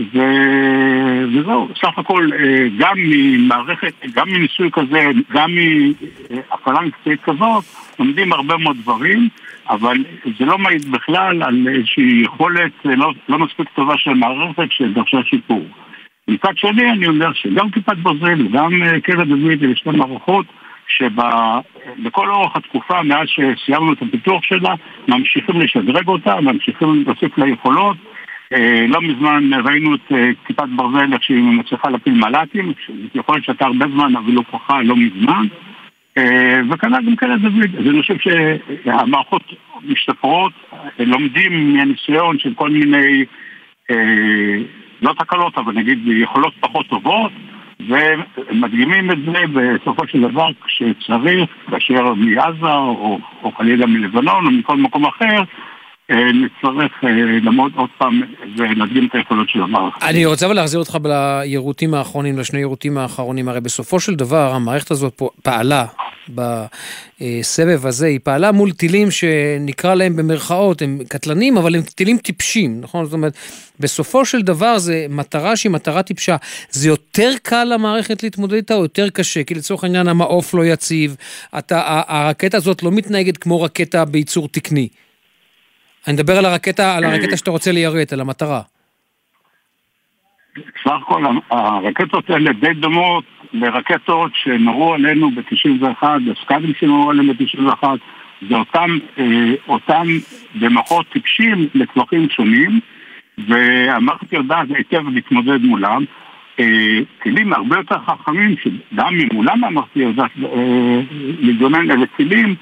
וזהו, 0.00 1.68
סך 1.80 1.98
הכל 1.98 2.28
אה, 2.38 2.66
גם 2.78 2.94
ממערכת, 2.96 3.92
גם 4.14 4.28
מניסוי 4.28 4.70
כזה, 4.72 5.10
גם 5.32 5.50
מהפעלה 6.30 6.80
מקצועית 6.80 7.20
כזאת, 7.22 7.64
לומדים 7.98 8.32
הרבה 8.32 8.56
מאוד 8.56 8.76
דברים, 8.76 9.28
אבל 9.68 9.96
זה 10.38 10.44
לא 10.44 10.58
מעיד 10.58 10.90
בכלל 10.90 11.42
על 11.42 11.68
איזושהי 11.68 12.22
יכולת 12.24 12.72
אה, 12.86 12.96
לא, 12.96 13.12
לא 13.28 13.38
מספיק 13.38 13.68
טובה 13.74 13.94
של 13.98 14.14
מערכת 14.14 14.72
שדרשה 14.72 15.18
שיפור. 15.24 15.66
מצד 16.28 16.56
שני 16.56 16.90
אני 16.90 17.06
אומר 17.06 17.32
שגם 17.32 17.70
כיפת 17.70 17.96
ברזל 17.96 18.46
וגם 18.46 18.82
אה, 18.82 19.00
קרן 19.00 19.28
דוד 19.28 19.62
אלה 19.62 19.76
שתי 19.76 19.90
מערכות 19.90 20.46
שבכל 20.88 22.30
אורך 22.30 22.56
התקופה 22.56 23.02
מאז 23.02 23.28
שסיימנו 23.28 23.92
את 23.92 24.02
הפיתוח 24.02 24.42
שלה 24.42 24.74
ממשיכים 25.08 25.60
לשדרג 25.60 26.08
אותה, 26.08 26.40
ממשיכים 26.40 27.04
להוסיף 27.06 27.38
לה 27.38 27.48
יכולות 27.48 27.96
אה, 27.96 28.15
לא 28.88 29.02
מזמן 29.02 29.50
ראינו 29.64 29.94
את 29.94 30.12
אה, 30.12 30.30
כיפת 30.46 30.68
ברזל 30.76 31.12
איך 31.12 31.22
שהיא 31.22 31.42
מצליחה 31.42 31.90
להפיל 31.90 32.14
מל"טים, 32.14 32.72
יכול 33.14 33.34
להיות 33.34 33.44
שהייתה 33.44 33.66
הרבה 33.66 33.86
זמן 33.92 34.16
אבל 34.16 34.34
הוכחה 34.34 34.82
לא 34.82 34.96
מזמן. 34.96 35.46
אה, 36.18 36.60
וכנ"ל 36.70 37.06
גם 37.06 37.16
כאלה 37.16 37.36
דוד, 37.36 37.76
אז 37.78 37.86
אני 37.86 38.00
חושב 38.00 38.14
שהמערכות 38.18 39.42
משתפרות, 39.84 40.52
לומדים 40.98 41.76
מהניסיון 41.76 42.38
של 42.38 42.54
כל 42.54 42.70
מיני, 42.70 43.24
לא 45.02 45.12
תקלות 45.18 45.58
אבל 45.58 45.72
נגיד 45.72 45.98
יכולות 46.06 46.54
פחות 46.60 46.86
טובות 46.86 47.32
ומדגימים 47.80 49.10
את 49.10 49.18
זה 49.24 49.40
בסופו 49.52 50.08
של 50.08 50.20
דבר 50.20 50.48
כשצריך, 50.64 51.50
כאשר 51.70 52.14
מעזה 52.14 52.74
או, 52.74 53.18
או 53.42 53.52
חלילה 53.52 53.86
מלבנון 53.86 54.46
או 54.46 54.50
מכל 54.50 54.76
מקום 54.76 55.06
אחר 55.06 55.26
אה, 55.26 55.42
נצטרך 56.10 56.92
אה, 57.04 57.08
לעמוד 57.42 57.72
עוד 57.76 57.90
פעם 57.98 58.22
ולהדגים 58.56 59.06
את 59.06 59.14
היכולות 59.14 59.48
של 59.48 59.62
המערכת. 59.62 60.02
אני 60.02 60.26
רוצה 60.26 60.46
אבל 60.46 60.54
להחזיר 60.54 60.80
אותך 60.80 60.98
ליירוטים 61.04 61.94
האחרונים, 61.94 62.38
לשני 62.38 62.58
יירוטים 62.58 62.98
האחרונים. 62.98 63.48
הרי 63.48 63.60
בסופו 63.60 64.00
של 64.00 64.14
דבר 64.14 64.54
המערכת 64.54 64.90
הזאת 64.90 65.22
פעלה 65.42 65.84
בסבב 66.28 67.86
הזה, 67.86 68.06
היא 68.06 68.20
פעלה 68.22 68.52
מול 68.52 68.72
טילים 68.72 69.10
שנקרא 69.10 69.94
להם 69.94 70.16
במרכאות, 70.16 70.82
הם 70.82 70.98
קטלניים, 71.08 71.58
אבל 71.58 71.74
הם 71.74 71.82
טילים 71.82 72.18
טיפשים, 72.18 72.80
נכון? 72.80 73.04
זאת 73.04 73.12
אומרת, 73.12 73.36
בסופו 73.80 74.24
של 74.24 74.42
דבר 74.42 74.78
זה 74.78 75.06
מטרה 75.10 75.56
שהיא 75.56 75.72
מטרה 75.72 76.02
טיפשה. 76.02 76.36
זה 76.70 76.88
יותר 76.88 77.30
קל 77.42 77.64
למערכת 77.64 78.22
להתמודד 78.22 78.54
איתה 78.54 78.74
או 78.74 78.82
יותר 78.82 79.08
קשה? 79.08 79.44
כי 79.44 79.54
לצורך 79.54 79.84
העניין 79.84 80.08
המעוף 80.08 80.54
לא 80.54 80.66
יציב, 80.66 81.16
אתה, 81.58 82.02
הרקטה 82.08 82.56
הזאת 82.56 82.82
לא 82.82 82.90
מתנהגת 82.90 83.36
כמו 83.36 83.62
רקטה 83.62 84.04
בייצור 84.04 84.48
תקני. 84.48 84.88
אני 86.06 86.14
מדבר 86.14 86.38
על 86.38 86.44
הרקטה, 86.44 86.96
על 86.96 87.04
הרקטה 87.04 87.36
שאתה 87.36 87.50
רוצה 87.50 87.72
ליירט, 87.72 88.12
על 88.12 88.20
המטרה. 88.20 88.60
סך 90.84 90.92
הכל 91.02 91.24
הרקטות 91.50 92.30
האלה 92.30 92.52
די 92.52 92.74
דומות 92.74 93.24
לרקטות 93.52 94.32
שנורו 94.34 94.94
עלינו 94.94 95.30
ב-91, 95.30 96.02
הסקאדים 96.32 96.72
שנורו 96.80 97.10
עלינו 97.10 97.32
ב-91, 97.34 97.84
זה 98.48 98.54
אותם, 98.56 98.98
אה, 99.18 99.54
אותם 99.68 100.06
במוחות 100.60 101.06
טיפשים 101.12 101.68
לטווחים 101.74 102.28
שונים, 102.30 102.80
והמערכת 103.48 104.32
יודעת 104.32 104.66
היטב 104.74 105.08
להתמודד 105.08 105.62
מולם. 105.62 106.04
אה, 106.60 106.98
טילים 107.22 107.52
הרבה 107.52 107.76
יותר 107.76 107.96
חכמים, 108.06 108.54
שגם 108.62 109.14
ממולם 109.14 109.64
המערכת 109.64 109.96
יודעת 109.96 110.30
אה, 110.44 111.00
להתגונן, 111.40 111.90
אלה 111.90 112.06
טילים 112.16 112.54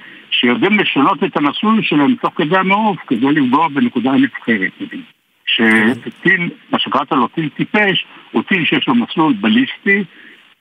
שיודעים 0.45 0.79
לשנות 0.79 1.25
את 1.25 1.37
המסלול 1.37 1.83
שלהם 1.83 2.15
תוך 2.15 2.33
כדי 2.37 2.57
המעוף 2.57 2.97
כדי 3.07 3.27
לפגוע 3.27 3.69
בנקודה 3.69 4.13
נבחרת. 4.13 4.73
שטיל, 5.47 6.51
מה 6.71 6.79
שקראת 6.79 7.13
לו 7.13 7.29
טיל 7.29 7.49
טיפש, 7.49 8.07
הוא 8.33 8.43
טיל 8.43 8.65
שיש 8.65 8.89
לו 8.89 8.95
מסלול 8.95 9.33
בליסטי, 9.33 10.05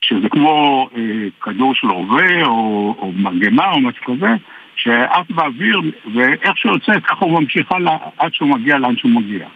שזה 0.02 0.30
כמו 0.30 0.90
אה, 0.96 1.02
כדור 1.42 1.76
של 1.76 1.88
רובה 1.88 2.46
או, 2.46 2.96
או 2.98 3.12
מרגמה 3.16 3.72
או 3.72 3.80
משהו 3.80 4.04
כזה, 4.06 4.36
שעף 4.76 5.32
באוויר, 5.32 5.82
ואיך 6.14 6.58
שהוא 6.58 6.74
יוצא 6.74 7.00
ככה 7.00 7.26
הוא 7.26 7.42
ממשיך 7.42 7.72
הלאה 7.72 7.98
עד 8.18 8.34
שהוא 8.34 8.50
מגיע 8.50 8.78
לאן 8.78 8.98
שהוא 8.98 9.12
מגיע. 9.12 9.48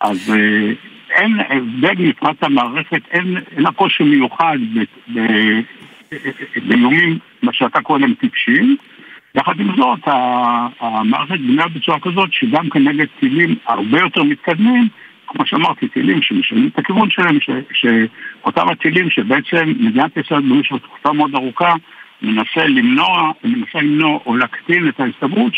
אז 0.00 0.34
אה, 0.34 0.72
אין 1.10 1.38
הבדל 1.48 1.94
מבחינת 1.98 2.42
המערכת, 2.42 3.02
אין, 3.10 3.36
אין 3.56 3.62
לה 3.62 3.72
קושי 3.72 4.02
מיוחד 4.02 4.58
באיומים, 6.56 7.18
מה 7.42 7.52
שאתה 7.52 7.80
קורא 7.80 7.98
להם 7.98 8.14
טיפשים. 8.14 8.76
יחד 9.34 9.60
עם 9.60 9.76
זאת, 9.76 10.00
המערכת 10.80 11.40
בנויה 11.40 11.68
בצורה 11.68 12.00
כזאת 12.00 12.32
שגם 12.32 12.70
כנגד 12.70 13.06
טילים 13.20 13.54
הרבה 13.66 14.00
יותר 14.00 14.22
מתקדמים, 14.22 14.88
כמו 15.26 15.46
שאמרתי, 15.46 15.88
טילים 15.88 16.22
שמשנים 16.22 16.70
את 16.72 16.78
הכיוון 16.78 17.10
שלהם, 17.10 17.40
ש, 17.40 17.50
שאותם 17.72 18.68
הטילים 18.68 19.10
שבעצם 19.10 19.72
מדינת 19.80 20.16
ישראל 20.16 20.40
במשך 20.40 20.76
תקופה 20.82 21.12
מאוד 21.12 21.34
ארוכה 21.34 21.74
מנסה 22.22 22.66
למנוע, 22.66 23.32
מנסה 23.44 23.78
למנוע 23.80 24.18
או 24.26 24.36
להקטין 24.36 24.88
את 24.88 25.00
ההסתברות 25.00 25.52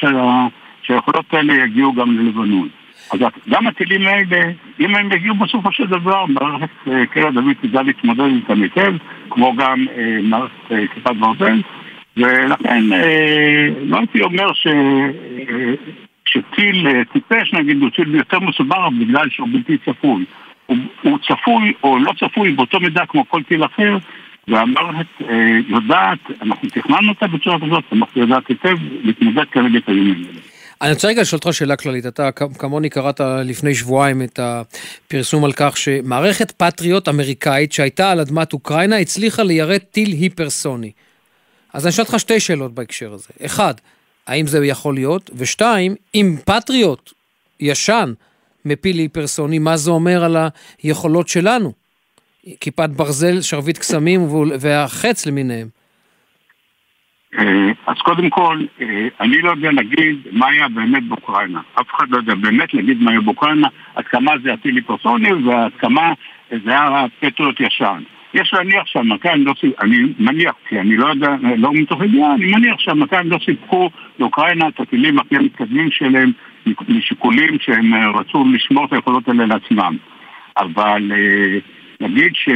שהיכולות 0.83 1.35
האלה 1.35 1.55
יגיעו 1.65 1.93
גם 1.93 2.19
ללבנון. 2.19 2.69
אז 3.13 3.21
גם 3.49 3.67
הטילים 3.67 4.07
האלה, 4.07 4.51
אם 4.81 4.97
הם 4.97 5.13
יגיעו 5.13 5.35
בסופו 5.35 5.73
של 5.73 5.87
דבר, 5.87 6.27
מערכת 6.27 6.69
אה, 6.89 7.07
קרע 7.07 7.31
דוד 7.31 7.53
תדע 7.61 7.83
להתמודד 7.83 8.21
איתם 8.21 8.63
היטב, 8.63 8.93
כמו 9.31 9.57
גם 9.57 9.87
אה, 9.97 10.19
מערכת 10.23 10.73
אה, 10.73 10.87
כיפת 10.95 11.17
ברזל. 11.17 11.61
ולכן 12.17 12.93
אה, 12.93 13.69
לא 13.81 13.99
הייתי 13.99 14.23
אומר 14.23 14.53
ש... 14.53 14.67
אה, 14.67 15.75
שטיל 16.25 16.89
אה, 16.89 17.05
טיפש 17.13 17.53
נגיד 17.53 17.77
הוא 17.83 17.91
טיל 17.91 18.15
יותר 18.15 18.41
מסובר 18.41 18.89
בגלל 19.01 19.29
שהוא 19.31 19.49
בלתי 19.53 19.79
צפוי. 19.79 20.25
הוא, 20.67 20.77
הוא 21.03 21.19
צפוי 21.19 21.73
או 21.83 21.99
לא 21.99 22.13
צפוי 22.21 22.53
באותו 22.53 22.81
מידה 22.81 23.07
כמו 23.09 23.29
כל 23.29 23.43
טיל 23.43 23.65
אחר 23.65 23.97
והמערכת 24.49 25.07
אה, 25.31 25.59
יודעת, 25.69 26.19
אנחנו 26.43 26.69
תכננו 26.69 27.09
אותה 27.09 27.27
בצורה 27.27 27.59
כזאת, 27.61 27.85
המערכת 27.91 28.17
יודעת 28.17 28.49
היטב 28.49 28.77
להתמודד 29.03 29.45
כנגד 29.53 29.81
האיומים 29.87 30.25
האלה. 30.27 30.41
אני 30.83 30.93
רוצה 30.93 31.09
רגע 31.09 31.21
לשאול 31.21 31.41
אותך 31.45 31.55
שאלה 31.55 31.77
כללית, 31.77 32.07
אתה 32.07 32.31
כמוני 32.33 32.91
קראת 32.91 33.21
לפני 33.45 33.75
שבועיים 33.75 34.23
את 34.23 34.39
הפרסום 34.43 35.45
על 35.45 35.53
כך 35.53 35.77
שמערכת 35.77 36.51
פטריוט 36.51 37.09
אמריקאית 37.09 37.73
שהייתה 37.73 38.11
על 38.11 38.21
אדמת 38.21 38.53
אוקראינה 38.53 38.97
הצליחה 38.97 39.43
ליירט 39.43 39.83
טיל 39.91 40.11
היפרסוני. 40.11 40.91
אז 41.75 41.87
אני 41.87 41.91
אשאל 41.91 42.05
אותך 42.05 42.19
שתי 42.19 42.41
שאלות 42.41 42.75
בהקשר 42.75 43.13
הזה. 43.13 43.29
אחד, 43.47 43.75
האם 44.27 44.47
זה 44.47 44.67
יכול 44.67 44.95
להיות? 44.95 45.31
ושתיים, 45.39 45.95
אם 46.15 46.37
פטריוט 46.47 47.13
ישן 47.61 48.13
מפיל 48.65 48.97
היפרסוני, 48.97 49.59
מה 49.59 49.77
זה 49.77 49.91
אומר 49.91 50.25
על 50.25 50.37
היכולות 50.83 51.29
שלנו? 51.29 51.73
כיפת 52.61 52.91
ברזל, 52.97 53.41
שרביט 53.41 53.79
קסמים 53.79 54.21
והחץ 54.61 55.27
למיניהם. 55.27 55.69
אה, 57.39 57.73
אז 57.87 57.97
קודם 57.99 58.31
כל, 58.31 58.61
אה, 58.81 59.09
אני 59.21 59.43
לא 59.43 59.51
יודע 59.51 59.71
להגיד 59.71 60.17
מה 60.33 60.49
היה 60.49 60.69
באמת 60.69 61.09
באוקראינה. 61.09 61.61
אף 61.75 61.87
אחד 61.97 62.07
לא 62.11 62.17
יודע 62.17 62.35
באמת 62.35 62.75
להגיד 62.75 63.03
מה 63.03 63.11
היה 63.11 63.21
באוקראינה, 63.21 63.69
עד 63.95 64.05
כמה 64.05 64.33
זה 64.43 64.53
הטילי 64.53 64.83
פרסוני 64.83 65.33
ועד 65.33 65.73
כמה 65.79 66.13
זה 66.51 66.71
היה 66.71 67.07
פטריוט 67.21 67.61
ישן. 67.61 68.03
יש 68.35 68.55
להניח 68.55 68.87
שהמכ"ים 68.87 69.47
לא 69.47 69.55
סיפקו, 69.61 69.83
אני 69.83 69.99
מניח, 70.19 70.55
כי 70.69 70.81
אני 70.81 70.97
לא 70.97 71.07
יודע, 71.07 71.29
לא 71.57 71.73
מתוך 71.73 72.03
ידיעה, 72.03 72.35
אני 72.35 72.47
מניח 72.47 72.79
שהמכ"ים 72.79 73.31
לא 73.31 73.39
סיפקו 73.45 73.91
לאוקראינה 74.19 74.69
את 74.69 74.81
הטילים 74.81 75.19
הכי 75.19 75.39
מתקדמים 75.39 75.91
שלהם 75.91 76.33
משיקולים 76.89 77.59
שהם 77.61 77.95
אה, 77.95 78.11
רצו 78.11 78.45
לשמור 78.53 78.85
את 78.85 78.93
היכולות 78.93 79.29
האלה 79.29 79.47
לעצמם. 79.47 79.97
אבל 80.57 81.13
נגיד 82.01 82.33
ש... 82.35 82.49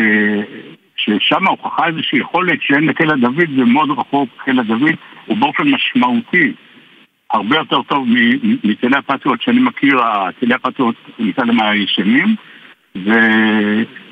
ששם 0.97 1.47
הוכחה 1.47 1.87
איזושהי 1.87 2.19
יכולת 2.19 2.63
שאין 2.63 2.87
לקלע 2.87 3.15
דוד 3.17 3.49
זה 3.57 3.65
מאוד 3.65 3.91
רחוק, 3.91 4.29
קלע 4.45 4.63
דוד 4.63 4.95
הוא 5.27 5.37
באופן 5.37 5.69
משמעותי 5.69 6.53
הרבה 7.33 7.57
יותר 7.57 7.83
טוב 7.83 8.07
מטילי 8.65 8.97
הפטריוט 8.97 9.43
שאני 9.43 9.61
מכיר, 9.61 10.01
טילי 10.41 10.55
הפטריוט 10.55 10.97
ניתן 11.19 11.47
להם 11.47 11.61
הישנים 11.61 12.37
ו... 13.05 13.11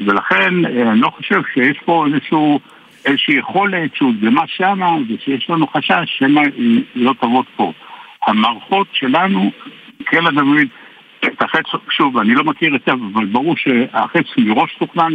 ולכן 0.00 0.64
אה, 0.64 0.90
אני 0.92 1.00
לא 1.00 1.08
חושב 1.08 1.40
שיש 1.54 1.78
פה 1.84 2.06
איזשהו, 2.06 2.60
איזושהי 3.06 3.34
יכולת 3.34 3.94
שהודגמה 3.94 4.42
שמה 4.46 4.96
ושיש 5.08 5.50
לנו 5.50 5.66
חשש 5.66 6.18
שמא 6.18 6.40
היא 6.56 6.82
לא 6.94 7.14
תעבוד 7.20 7.44
פה. 7.56 7.72
המערכות 8.26 8.86
שלנו, 8.92 9.50
קלע 10.04 10.30
דוד, 10.30 10.66
את 11.24 11.42
החץ, 11.42 11.64
שוב, 11.90 12.18
אני 12.18 12.34
לא 12.34 12.44
מכיר 12.44 12.72
היטב, 12.72 12.98
אבל 13.12 13.24
ברור 13.24 13.56
שהחץ 13.56 14.24
מראש 14.38 14.76
תוכנן 14.78 15.14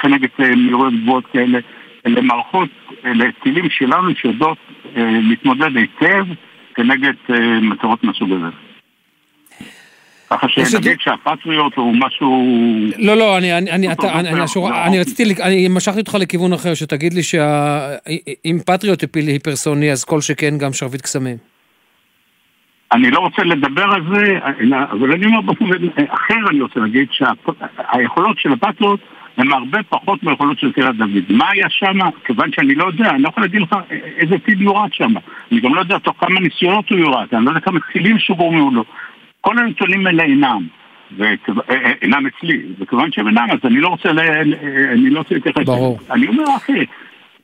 כנגד 0.00 0.28
אה, 0.40 0.56
מהירויות 0.56 0.94
גבוהות 1.02 1.26
כאלה, 1.32 1.58
אלה 2.06 2.20
מערכות, 2.20 2.68
אלה 3.04 3.24
טילים 3.42 3.70
שלנו 3.70 4.14
שיודעות 4.16 4.58
אה, 4.96 5.18
להתמודד 5.22 5.76
היטב 5.76 6.26
כנגד 6.74 7.12
מטרות 7.62 8.04
מהסוג 8.04 8.32
הזה. 8.32 8.63
ככה 10.36 10.48
שנגיד 10.48 11.00
שהפטריוט 11.00 11.74
הוא 11.76 11.94
משהו... 11.98 12.46
לא, 12.98 13.16
לא, 13.16 13.38
אני, 13.38 13.58
אני, 13.58 13.70
אני, 13.70 13.92
אתה, 13.92 14.20
אני, 14.20 14.28
אני 14.86 15.00
רציתי, 15.00 15.42
אני 15.42 15.68
משכתי 15.68 16.00
אותך 16.00 16.14
לכיוון 16.14 16.52
אחר, 16.52 16.74
שתגיד 16.74 17.14
לי 17.14 17.22
שאם 17.22 18.58
פטריוט 18.66 19.02
הפיל 19.02 19.26
היפרסוני, 19.26 19.92
אז 19.92 20.04
כל 20.04 20.20
שכן 20.20 20.58
גם 20.58 20.72
שרביט 20.72 21.00
קסמים. 21.00 21.36
אני 22.92 23.10
לא 23.10 23.18
רוצה 23.18 23.42
לדבר 23.42 23.84
על 23.84 24.02
זה, 24.14 24.38
אבל 24.90 25.12
אני 25.12 25.26
אומר 25.26 25.40
באופן 25.40 25.64
אחר, 26.08 26.50
אני 26.50 26.60
רוצה 26.60 26.80
להגיד 26.80 27.08
שהיכולות 27.12 28.38
של 28.38 28.52
הפטריוט 28.52 29.00
הן 29.36 29.52
הרבה 29.52 29.78
פחות 29.88 30.22
מהיכולות 30.22 30.58
של 30.58 30.72
קריית 30.72 30.96
דוד. 30.96 31.24
מה 31.28 31.50
היה 31.50 31.66
שם? 31.70 31.98
כיוון 32.24 32.50
שאני 32.52 32.74
לא 32.74 32.84
יודע, 32.84 33.10
אני 33.10 33.22
לא 33.22 33.28
יכול 33.28 33.42
להגיד 33.42 33.60
לך 33.62 33.76
איזה 34.16 34.38
טיל 34.38 34.62
יורד 34.62 34.92
שם. 34.92 35.12
אני 35.52 35.60
גם 35.60 35.74
לא 35.74 35.80
יודע 35.80 35.98
תוך 35.98 36.16
כמה 36.18 36.40
ניסיונות 36.40 36.90
הוא 36.90 36.98
יורד, 36.98 37.26
אני 37.32 37.44
לא 37.44 37.50
יודע 37.50 37.60
כמה 37.60 37.80
טילים 37.92 38.18
שגורמו 38.18 38.70
לו. 38.70 38.84
כל 39.44 39.58
הנתונים 39.58 40.06
האלה 40.06 40.22
אינם. 40.22 40.66
ואינם 41.18 42.26
אצלי, 42.26 42.62
וכיוון 42.78 43.12
שהם 43.12 43.28
אינם, 43.28 43.46
אז 43.50 43.58
אני 43.64 43.80
לא 43.80 43.88
רוצה, 43.88 44.08
אני 44.92 45.10
לא 45.10 45.18
רוצה 45.18 45.34
להתייחס. 45.34 45.62
ברור. 45.66 45.98
אני 46.10 46.26
אומר, 46.26 46.44
אחי, 46.56 46.86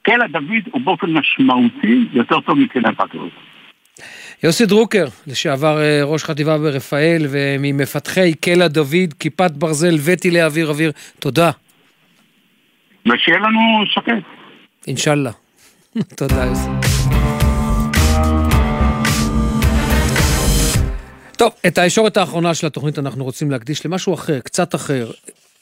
קלע 0.02 0.26
דוד 0.26 0.62
הוא 0.70 0.80
באופן 0.80 1.06
משמעותי 1.12 2.06
יותר 2.12 2.40
טוב 2.40 2.58
מקלע 2.58 2.92
פטריוט. 2.92 3.32
יוסי 4.44 4.66
דרוקר, 4.66 5.04
לשעבר 5.26 5.80
אה, 5.80 6.00
ראש 6.04 6.24
חטיבה 6.24 6.58
ברפאל 6.58 7.26
וממפתחי 7.30 8.34
קלע 8.34 8.68
דוד, 8.68 9.14
כיפת 9.18 9.50
ברזל 9.50 9.94
וטילי 10.04 10.42
אוויר 10.42 10.68
אוויר, 10.68 10.92
תודה. 11.18 11.50
ושיהיה 13.06 13.38
לנו 13.38 13.60
שקט. 13.86 14.12
אינשאללה. 14.86 15.30
תודה, 16.18 16.44
יוסי. 16.44 16.79
טוב, 21.40 21.52
את 21.66 21.78
הישורת 21.78 22.16
האחרונה 22.16 22.54
של 22.54 22.66
התוכנית 22.66 22.98
אנחנו 22.98 23.24
רוצים 23.24 23.50
להקדיש 23.50 23.86
למשהו 23.86 24.14
אחר, 24.14 24.40
קצת 24.40 24.74
אחר. 24.74 25.10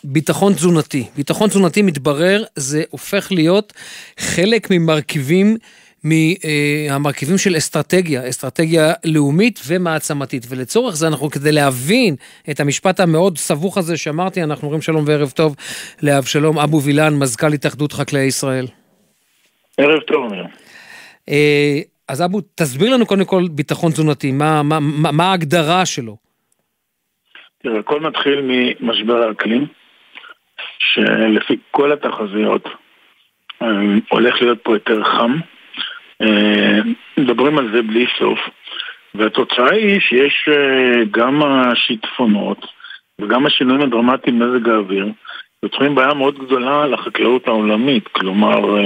ביטחון 0.05 0.53
תזונתי. 0.53 1.05
ביטחון 1.17 1.49
תזונתי 1.49 1.83
מתברר, 1.83 2.45
זה 2.57 2.83
הופך 2.91 3.33
להיות 3.33 3.73
חלק 4.19 4.71
ממרכיבים 4.71 5.57
מהמרכיבים 6.05 7.39
של 7.39 7.57
אסטרטגיה, 7.57 8.29
אסטרטגיה 8.29 8.93
לאומית 9.05 9.61
ומעצמתית. 9.67 10.47
ולצורך 10.49 10.97
זה 10.97 11.07
אנחנו, 11.07 11.31
כדי 11.31 11.53
להבין 11.53 12.17
את 12.51 12.61
המשפט 12.61 13.01
המאוד 13.01 13.39
סבוך 13.39 13.79
הזה 13.79 13.97
שאמרתי, 13.97 14.43
אנחנו 14.43 14.65
אומרים 14.67 14.83
שלום 14.83 15.05
וערב 15.07 15.31
טוב 15.31 15.57
לאבשלום 16.03 16.59
אבו 16.59 16.83
וילן, 16.83 17.15
מזכ"ל 17.15 17.53
התאחדות 17.53 17.93
חקלאי 17.93 18.23
ישראל. 18.23 18.67
ערב 19.79 20.01
טוב. 20.01 20.33
אה, 21.29 21.81
אז 22.09 22.25
אבו, 22.25 22.41
תסביר 22.55 22.95
לנו 22.95 23.07
קודם 23.07 23.25
כל 23.25 23.43
ביטחון 23.51 23.93
תזונתי, 23.93 24.33
מה, 24.33 24.63
מה, 24.63 24.81
מה, 24.81 25.13
מה 25.13 25.25
ההגדרה 25.25 25.87
שלו? 25.87 26.17
תראה, 27.63 27.79
הכל 27.79 28.01
מתחיל 28.01 28.41
ממשבר 28.81 29.23
האקלים, 29.23 29.67
שלפי 30.79 31.57
כל 31.71 31.93
התחזיות 31.93 32.69
אה, 33.63 33.69
הולך 34.11 34.43
להיות 34.43 34.59
פה 34.63 34.77
יותר 34.77 35.05
חם. 35.05 35.37
אה, 36.23 36.79
מדברים 37.19 37.59
על 37.59 37.71
זה 37.73 37.83
בלי 37.83 38.07
סוף, 38.19 38.39
והתוצאה 39.15 39.73
היא 39.73 40.01
שיש 40.01 40.49
אה, 40.49 41.05
גם 41.11 41.43
השיטפונות 41.43 42.67
וגם 43.21 43.47
השינויים 43.47 43.83
הדרמטיים 43.83 44.39
במזג 44.39 44.69
האוויר 44.69 45.07
יוצרים 45.63 45.95
בעיה 45.95 46.15
מאוד 46.15 46.39
גדולה 46.39 46.87
לחקלאות 46.87 47.49
העולמית, 47.49 48.09
כלומר 48.09 48.77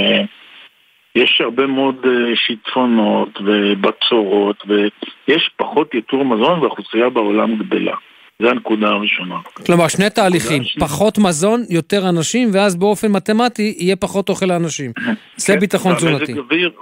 יש 1.14 1.40
הרבה 1.44 1.66
מאוד 1.66 2.06
שיטפונות 2.34 3.38
ובצורות 3.44 4.64
ויש 4.66 5.50
פחות 5.56 5.94
ייצור 5.94 6.24
מזון 6.24 6.58
והאוכלוסייה 6.60 7.08
בעולם 7.08 7.56
גדלה. 7.56 7.94
זה 8.42 8.50
הנקודה 8.50 8.88
הראשונה. 8.88 9.36
כלומר, 9.66 9.88
שני 9.88 10.10
תהליכים, 10.10 10.62
פחות 10.80 11.18
מזון, 11.18 11.60
יותר 11.70 12.08
אנשים, 12.08 12.48
ואז 12.52 12.76
באופן 12.76 13.12
מתמטי 13.12 13.74
יהיה 13.78 13.96
פחות 13.96 14.28
אוכל 14.28 14.46
לאנשים. 14.46 14.90
זה 15.36 15.52
כן, 15.52 15.60
ביטחון 15.60 15.94
תזונתי. 15.94 16.32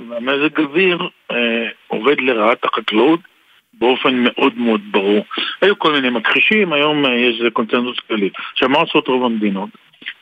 והמזג 0.09 0.61
אוויר 0.61 1.09
אה, 1.31 1.37
עובד 1.89 2.21
לרעת 2.21 2.65
החקלאות 2.65 3.21
באופן 3.75 4.15
מאוד 4.15 4.59
מאוד 4.59 4.81
ברור. 4.91 5.25
היו 5.63 5.79
כל 5.79 5.93
מיני 5.93 6.11
מכחישים, 6.11 6.73
היום 6.73 7.07
אה, 7.07 7.15
יש 7.15 7.43
קונצנזוס 7.53 7.97
כללי. 8.09 8.31
עכשיו, 8.53 8.69
מה 8.69 8.79
עושות 8.79 9.09
רוב 9.09 9.25
המדינות? 9.25 9.69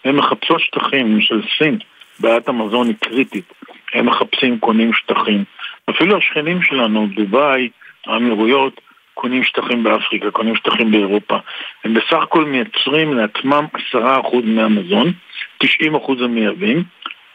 הן 0.05 0.17
מחפשות 0.17 0.61
שטחים 0.61 1.21
של 1.21 1.43
סין, 1.59 1.79
בעיית 2.21 2.49
המזון 2.49 2.87
היא 2.87 2.95
קריטית. 3.01 3.53
הם 3.95 4.07
מחפשים, 4.07 4.59
קונים 4.59 4.93
שטחים. 4.93 5.45
אפילו 5.91 6.17
השכנים 6.17 6.63
שלנו, 6.63 7.07
דובאי, 7.07 7.69
האמירויות, 8.07 8.81
קונים 9.15 9.45
שטחים 9.45 9.83
באפריקה, 9.83 10.31
קונים 10.31 10.57
שטחים 10.57 10.91
באירופה. 10.91 11.37
הם 11.85 11.95
בסך 11.95 12.23
הכל 12.23 12.45
מייצרים 12.45 13.15
לעצמם 13.15 13.67
עשרה 13.73 14.21
אחוז 14.21 14.45
מהמזון, 14.45 15.13
תשעים 15.59 15.95
אחוז 15.95 16.23
הם 16.23 16.35
מייבאים, 16.35 16.83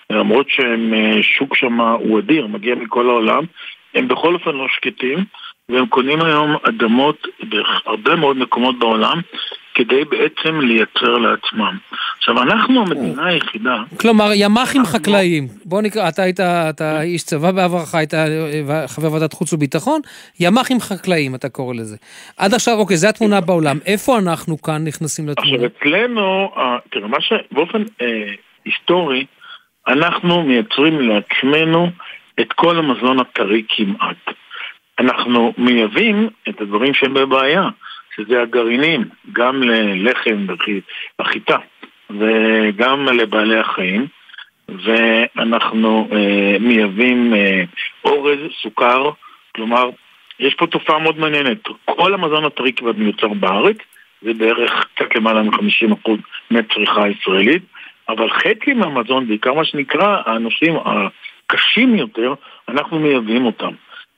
למרות 0.09 0.47
ששוק 0.49 1.55
שם 1.55 1.81
הוא 1.81 2.19
אדיר, 2.19 2.47
מגיע 2.47 2.75
מכל 2.75 3.09
העולם, 3.09 3.43
הם 3.95 4.07
בכל 4.07 4.33
אופן 4.33 4.51
לא 4.51 4.67
שקטים, 4.75 5.17
והם 5.69 5.85
קונים 5.85 6.21
היום 6.21 6.55
אדמות 6.63 7.27
בהרבה 7.43 8.15
מאוד 8.15 8.37
מקומות 8.37 8.79
בעולם 8.79 9.21
כדי 9.73 10.05
בעצם 10.05 10.59
לייצר 10.59 11.17
לעצמם. 11.17 11.77
עכשיו, 12.17 12.41
אנחנו 12.41 12.81
המדינה 12.81 13.25
היחידה... 13.25 13.77
כלומר, 13.99 14.29
ימ"חים 14.33 14.85
חקלאיים. 14.85 15.47
בוא 15.65 15.81
נקרא, 15.81 16.09
אתה 16.09 16.21
היית, 16.21 16.39
אתה 16.39 17.01
איש 17.01 17.23
צבא 17.23 17.51
בעברך, 17.51 17.95
היית 17.95 18.13
אה, 18.13 18.87
חבר 18.87 19.11
ועדת 19.11 19.33
חוץ 19.33 19.53
וביטחון, 19.53 20.01
ימ"חים 20.39 20.79
חקלאיים, 20.79 21.35
אתה 21.35 21.49
קורא 21.49 21.73
לזה. 21.73 21.97
עד 22.37 22.53
עכשיו, 22.53 22.73
אוקיי, 22.77 22.97
זו 22.97 23.07
התמונה 23.07 23.41
בעולם. 23.41 23.77
איפה 23.85 24.19
אנחנו 24.19 24.61
כאן 24.61 24.83
נכנסים 24.87 25.29
לתמונה? 25.29 25.55
עכשיו, 25.55 25.69
אצלנו, 25.77 26.51
תראה, 26.91 27.07
מה 27.07 27.17
שבאופן 27.21 27.83
אה, 28.01 28.31
היסטורי, 28.65 29.25
אנחנו 29.87 30.43
מייצרים 30.43 30.99
לעצמנו 30.99 31.89
את 32.39 32.53
כל 32.53 32.77
המזון 32.77 33.19
הטרי 33.19 33.63
כמעט. 33.69 34.35
אנחנו 34.99 35.53
מייבאים 35.57 36.29
את 36.49 36.61
הדברים 36.61 36.93
שהם 36.93 37.13
בבעיה. 37.13 37.69
שזה 38.15 38.41
הגרעינים, 38.41 39.03
גם 39.33 39.63
ללחם 39.63 40.47
בחיטה 41.19 41.57
וגם 42.09 43.05
לבעלי 43.05 43.59
החיים, 43.59 44.07
ואנחנו 44.69 46.07
אה, 46.11 46.57
מייבאים 46.59 47.33
אה, 47.33 47.63
אורז, 48.05 48.39
סוכר, 48.61 49.09
כלומר, 49.55 49.89
יש 50.39 50.53
פה 50.53 50.67
תופעה 50.67 50.99
מאוד 50.99 51.19
מעניינת. 51.19 51.57
כל 51.85 52.13
המזון 52.13 52.45
הטרי 52.45 52.73
כבר 52.73 52.91
מיוצר 52.97 53.27
בארץ, 53.27 53.77
זה 54.21 54.33
בערך 54.33 54.85
קצת 54.95 55.15
למעלה 55.15 55.43
מ-50% 55.43 56.11
מהצריכה 56.51 57.03
הישראלית, 57.03 57.63
אבל 58.09 58.29
חצי 58.29 58.73
מהמזון, 58.73 59.27
בעיקר 59.27 59.53
מה 59.53 59.65
שנקרא 59.65 60.21
האנושים 60.25 60.73
קשים 61.47 61.95
יותר, 61.95 62.33
אנחנו 62.69 62.99
מייבאים 62.99 63.45
אותם. 63.45 63.73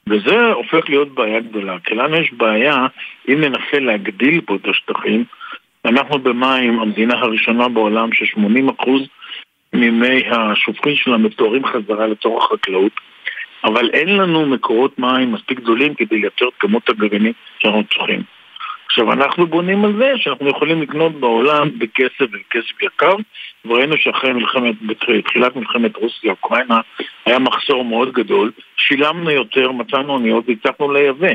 וזה 0.10 0.52
הופך 0.52 0.90
להיות 0.90 1.16
בעיה 1.16 1.40
גדולה, 1.40 1.80
כי 1.84 1.96
לנו 1.96 2.16
יש 2.16 2.34
בעיה, 2.34 2.88
אם 3.28 3.42
ננסה 3.42 3.80
להגדיל 3.80 4.42
פה 4.42 4.56
את 4.56 4.68
השטחים, 4.68 5.24
אנחנו 5.86 6.20
במים, 6.20 6.80
המדינה 6.80 7.20
הראשונה 7.20 7.70
בעולם 7.70 8.14
ש-80% 8.14 8.90
ממי 9.74 10.24
השופכים 10.32 10.96
שלה 10.96 11.18
מתוארים 11.18 11.66
חזרה 11.66 12.08
לצורך 12.08 12.44
החקלאות, 12.44 12.92
אבל 13.64 13.90
אין 13.94 14.18
לנו 14.18 14.46
מקורות 14.46 15.00
מים 15.00 15.32
מספיק 15.32 15.60
גדולים 15.60 15.94
כדי 15.94 16.18
לייצר 16.18 16.48
את 16.48 16.54
כמות 16.60 16.90
הגרעינים 16.90 17.34
שאנחנו 17.60 17.84
צריכים. 17.84 18.35
עכשיו, 18.96 19.14
אנחנו 19.14 19.48
בונים 19.48 19.86
על 19.86 19.94
זה 19.98 20.14
שאנחנו 20.16 20.50
יכולים 20.50 20.82
לקנות 20.82 21.20
בעולם 21.20 21.70
בכסף 21.80 22.22
ובכסף 22.22 22.82
יקר, 22.82 23.16
וראינו 23.66 23.98
שאחרי 23.98 24.34
מלחמת, 24.34 24.76
בתחילת 24.82 25.56
מלחמת 25.56 25.96
רוסיה-אוקראינה 25.96 26.80
היה 27.26 27.40
מחסור 27.40 27.86
מאוד 27.86 28.12
גדול, 28.12 28.52
שילמנו 28.78 29.30
יותר, 29.30 29.72
מצאנו 29.72 30.14
אוניות 30.14 30.44
והצלחנו 30.48 30.94
לייבא. 30.94 31.28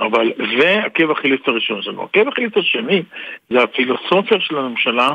אבל 0.00 0.32
זה 0.58 0.80
עקב 0.84 1.10
אכילס 1.10 1.40
הראשון 1.46 1.82
שלנו. 1.82 2.02
עקב 2.02 2.28
אכילס 2.28 2.52
השני 2.56 3.02
זה 3.50 3.62
הפילוסופיה 3.62 4.40
של 4.40 4.58
הממשלה, 4.58 5.08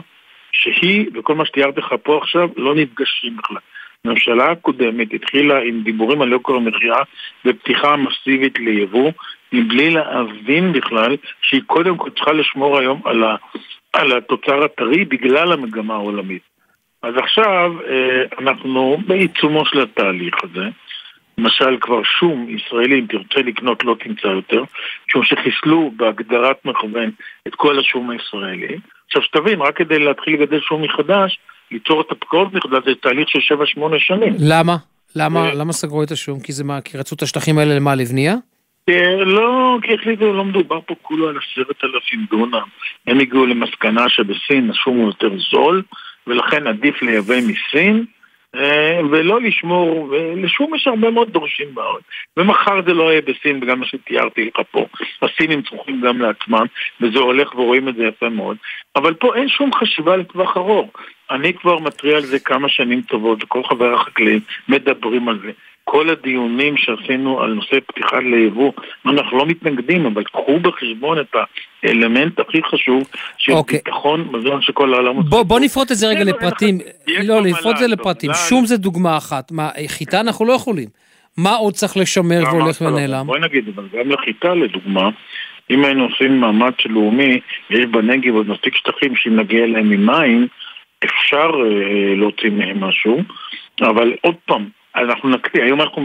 שהיא, 0.51 1.05
וכל 1.13 1.35
מה 1.35 1.45
שתיארתי 1.45 1.79
לך 1.79 1.95
פה 2.03 2.17
עכשיו, 2.17 2.49
לא 2.57 2.75
נפגשים 2.75 3.37
בכלל. 3.37 3.57
הממשלה 4.05 4.51
הקודמת 4.51 5.13
התחילה 5.13 5.59
עם 5.59 5.81
דיבורים 5.83 6.21
על 6.21 6.31
יוקר 6.31 6.53
המחיה 6.53 6.97
ופתיחה 7.45 7.95
מסיבית 7.95 8.59
ליבוא, 8.59 9.11
מבלי 9.55 9.89
להבין 9.89 10.73
בכלל 10.73 11.15
שהיא 11.41 11.61
קודם 11.65 11.97
כל 11.97 12.09
צריכה 12.09 12.31
לשמור 12.31 12.79
היום 12.79 13.01
על, 13.05 13.23
ה, 13.23 13.35
על 13.93 14.17
התוצר 14.17 14.63
הטרי 14.63 15.05
בגלל 15.05 15.51
המגמה 15.51 15.93
העולמית. 15.93 16.41
אז 17.03 17.13
עכשיו 17.17 17.71
אה, 17.89 18.23
אנחנו 18.39 18.97
בעיצומו 19.07 19.65
של 19.65 19.81
התהליך 19.81 20.35
הזה. 20.43 20.69
למשל 21.37 21.77
כבר 21.81 22.01
שום 22.19 22.47
ישראלי, 22.49 22.99
אם 22.99 23.05
תרצה 23.09 23.39
לקנות, 23.39 23.83
לא 23.83 23.95
תמצא 24.03 24.27
יותר, 24.27 24.63
משום 25.07 25.23
שחיסלו 25.23 25.91
בהגדרת 25.95 26.65
מכוון 26.65 27.11
את 27.47 27.55
כל 27.55 27.79
השום 27.79 28.09
הישראלי. 28.09 28.77
עכשיו 29.07 29.21
שתבין, 29.21 29.61
רק 29.61 29.77
כדי 29.77 29.99
להתחיל 29.99 30.33
לגדל 30.33 30.59
שום 30.61 30.81
מחדש, 30.81 31.39
ליצור 31.71 32.01
את 32.01 32.11
הפקעות 32.11 32.53
מחדש, 32.53 32.83
זה 32.85 32.91
תהליך 33.01 33.29
של 33.29 33.39
7-8 33.39 33.99
שנים. 33.99 34.33
למה? 34.39 34.75
למה, 35.15 35.53
למה 35.53 35.73
סגרו 35.73 36.03
את 36.03 36.11
השום? 36.11 36.39
כי 36.39 36.53
זה 36.53 36.63
מה, 36.63 36.81
כי 36.81 36.97
רצו 36.97 37.15
את 37.15 37.21
השטחים 37.21 37.57
האלה 37.57 37.75
למה, 37.75 37.95
לבנייה? 37.95 38.35
לא, 39.25 39.77
כי 39.81 39.93
החליטו, 39.93 40.33
לא 40.33 40.45
מדובר 40.45 40.79
פה 40.85 40.95
כולו 41.01 41.29
על 41.29 41.37
עשרת 41.37 41.83
אלפים 41.83 42.25
דונם. 42.29 42.67
הם 43.07 43.19
הגיעו 43.19 43.45
למסקנה 43.45 44.09
שבסין 44.09 44.69
השום 44.69 44.97
הוא 44.97 45.07
יותר 45.07 45.29
זול, 45.51 45.83
ולכן 46.27 46.67
עדיף 46.67 47.01
לייבא 47.01 47.35
מסין, 47.41 48.05
אה, 48.55 48.99
ולא 49.11 49.41
לשמור, 49.41 50.09
ולשום 50.11 50.75
יש 50.75 50.87
הרבה 50.87 51.11
מאוד 51.11 51.29
דורשים 51.29 51.75
בארץ. 51.75 52.03
ומחר 52.37 52.81
זה 52.87 52.93
לא 52.93 53.11
יהיה 53.11 53.21
בסין, 53.21 53.59
בגלל 53.59 53.75
מה 53.75 53.85
שתיארתי 53.85 54.45
לך 54.45 54.65
פה. 54.71 54.85
הסינים 55.21 55.61
צורכים 55.61 56.01
גם 56.01 56.21
לעצמם, 56.21 56.65
וזה 57.01 57.19
הולך 57.19 57.55
ורואים 57.55 57.89
את 57.89 57.95
זה 57.95 58.03
יפה 58.03 58.29
מאוד. 58.29 58.57
אבל 58.95 59.13
פה 59.13 59.35
אין 59.35 59.49
שום 59.49 59.73
חשיבה 59.73 60.17
לטווח 60.17 60.57
ארוך. 60.57 60.89
אני 61.31 61.53
כבר 61.53 61.79
מתריע 61.79 62.15
על 62.17 62.23
זה 62.23 62.39
כמה 62.39 62.69
שנים 62.69 63.01
טובות, 63.01 63.43
וכל 63.43 63.63
חברי 63.63 63.93
החקלאים 63.93 64.39
מדברים 64.69 65.29
על 65.29 65.39
זה. 65.39 65.51
כל 65.89 66.09
הדיונים 66.09 66.77
שעשינו 66.77 67.41
על 67.41 67.53
נושא 67.53 67.77
פתיחה 67.87 68.19
ליבוא, 68.19 68.71
אנחנו 69.05 69.37
לא 69.37 69.45
מתנגדים, 69.45 70.05
אבל 70.05 70.23
קחו 70.23 70.59
בחשבון 70.59 71.19
את 71.19 71.35
האלמנט 71.83 72.39
הכי 72.39 72.63
חשוב 72.63 73.03
של 73.37 73.51
okay. 73.51 73.55
אוקיי. 73.55 73.79
ביטחון 73.85 74.27
מזון 74.31 74.61
שכל 74.61 74.93
העולם 74.93 75.15
עושה. 75.15 75.29
בוא, 75.29 75.43
בוא 75.43 75.59
נפרוט 75.59 75.91
את 75.91 75.97
זה 75.97 76.07
רגע 76.07 76.23
לפרטים. 76.23 76.77
לא, 77.23 77.41
לפרוט 77.41 77.73
את 77.73 77.79
זה 77.79 77.87
לפרטים. 77.87 78.31
שום 78.49 78.65
זה 78.65 78.77
דוגמה 78.77 79.17
אחת. 79.17 79.51
מה, 79.51 79.69
חיטה 79.87 80.21
אנחנו 80.21 80.45
לא 80.45 80.53
יכולים. 80.53 80.89
מה 81.37 81.55
עוד 81.55 81.73
צריך 81.73 81.97
לשמר 81.97 82.43
והולך 82.43 82.81
ונעלם? 82.81 83.25
בואי 83.27 83.39
נגיד, 83.39 83.65
אבל 83.75 83.87
גם 83.93 84.11
לחיטה 84.11 84.53
לדוגמה, 84.53 85.09
אם 85.71 85.85
היינו 85.85 86.03
עושים 86.03 86.39
מאמץ 86.39 86.75
לאומי, 86.85 87.39
יש 87.69 87.85
בנגב 87.85 88.35
עוד 88.35 88.49
מספיק 88.49 88.75
שטחים 88.75 89.15
שאם 89.15 89.35
נגיע 89.35 89.63
אליהם 89.63 89.89
ממים, 89.89 90.47
אפשר 91.03 91.49
אה, 91.65 92.15
להוציא 92.15 92.49
מהם 92.49 92.83
משהו, 92.83 93.21
אבל 93.81 94.13
עוד 94.21 94.35
פעם, 94.45 94.69
אנחנו 94.95 95.29
נקטיא, 95.29 95.63
היום 95.63 95.81
אנחנו 95.81 96.01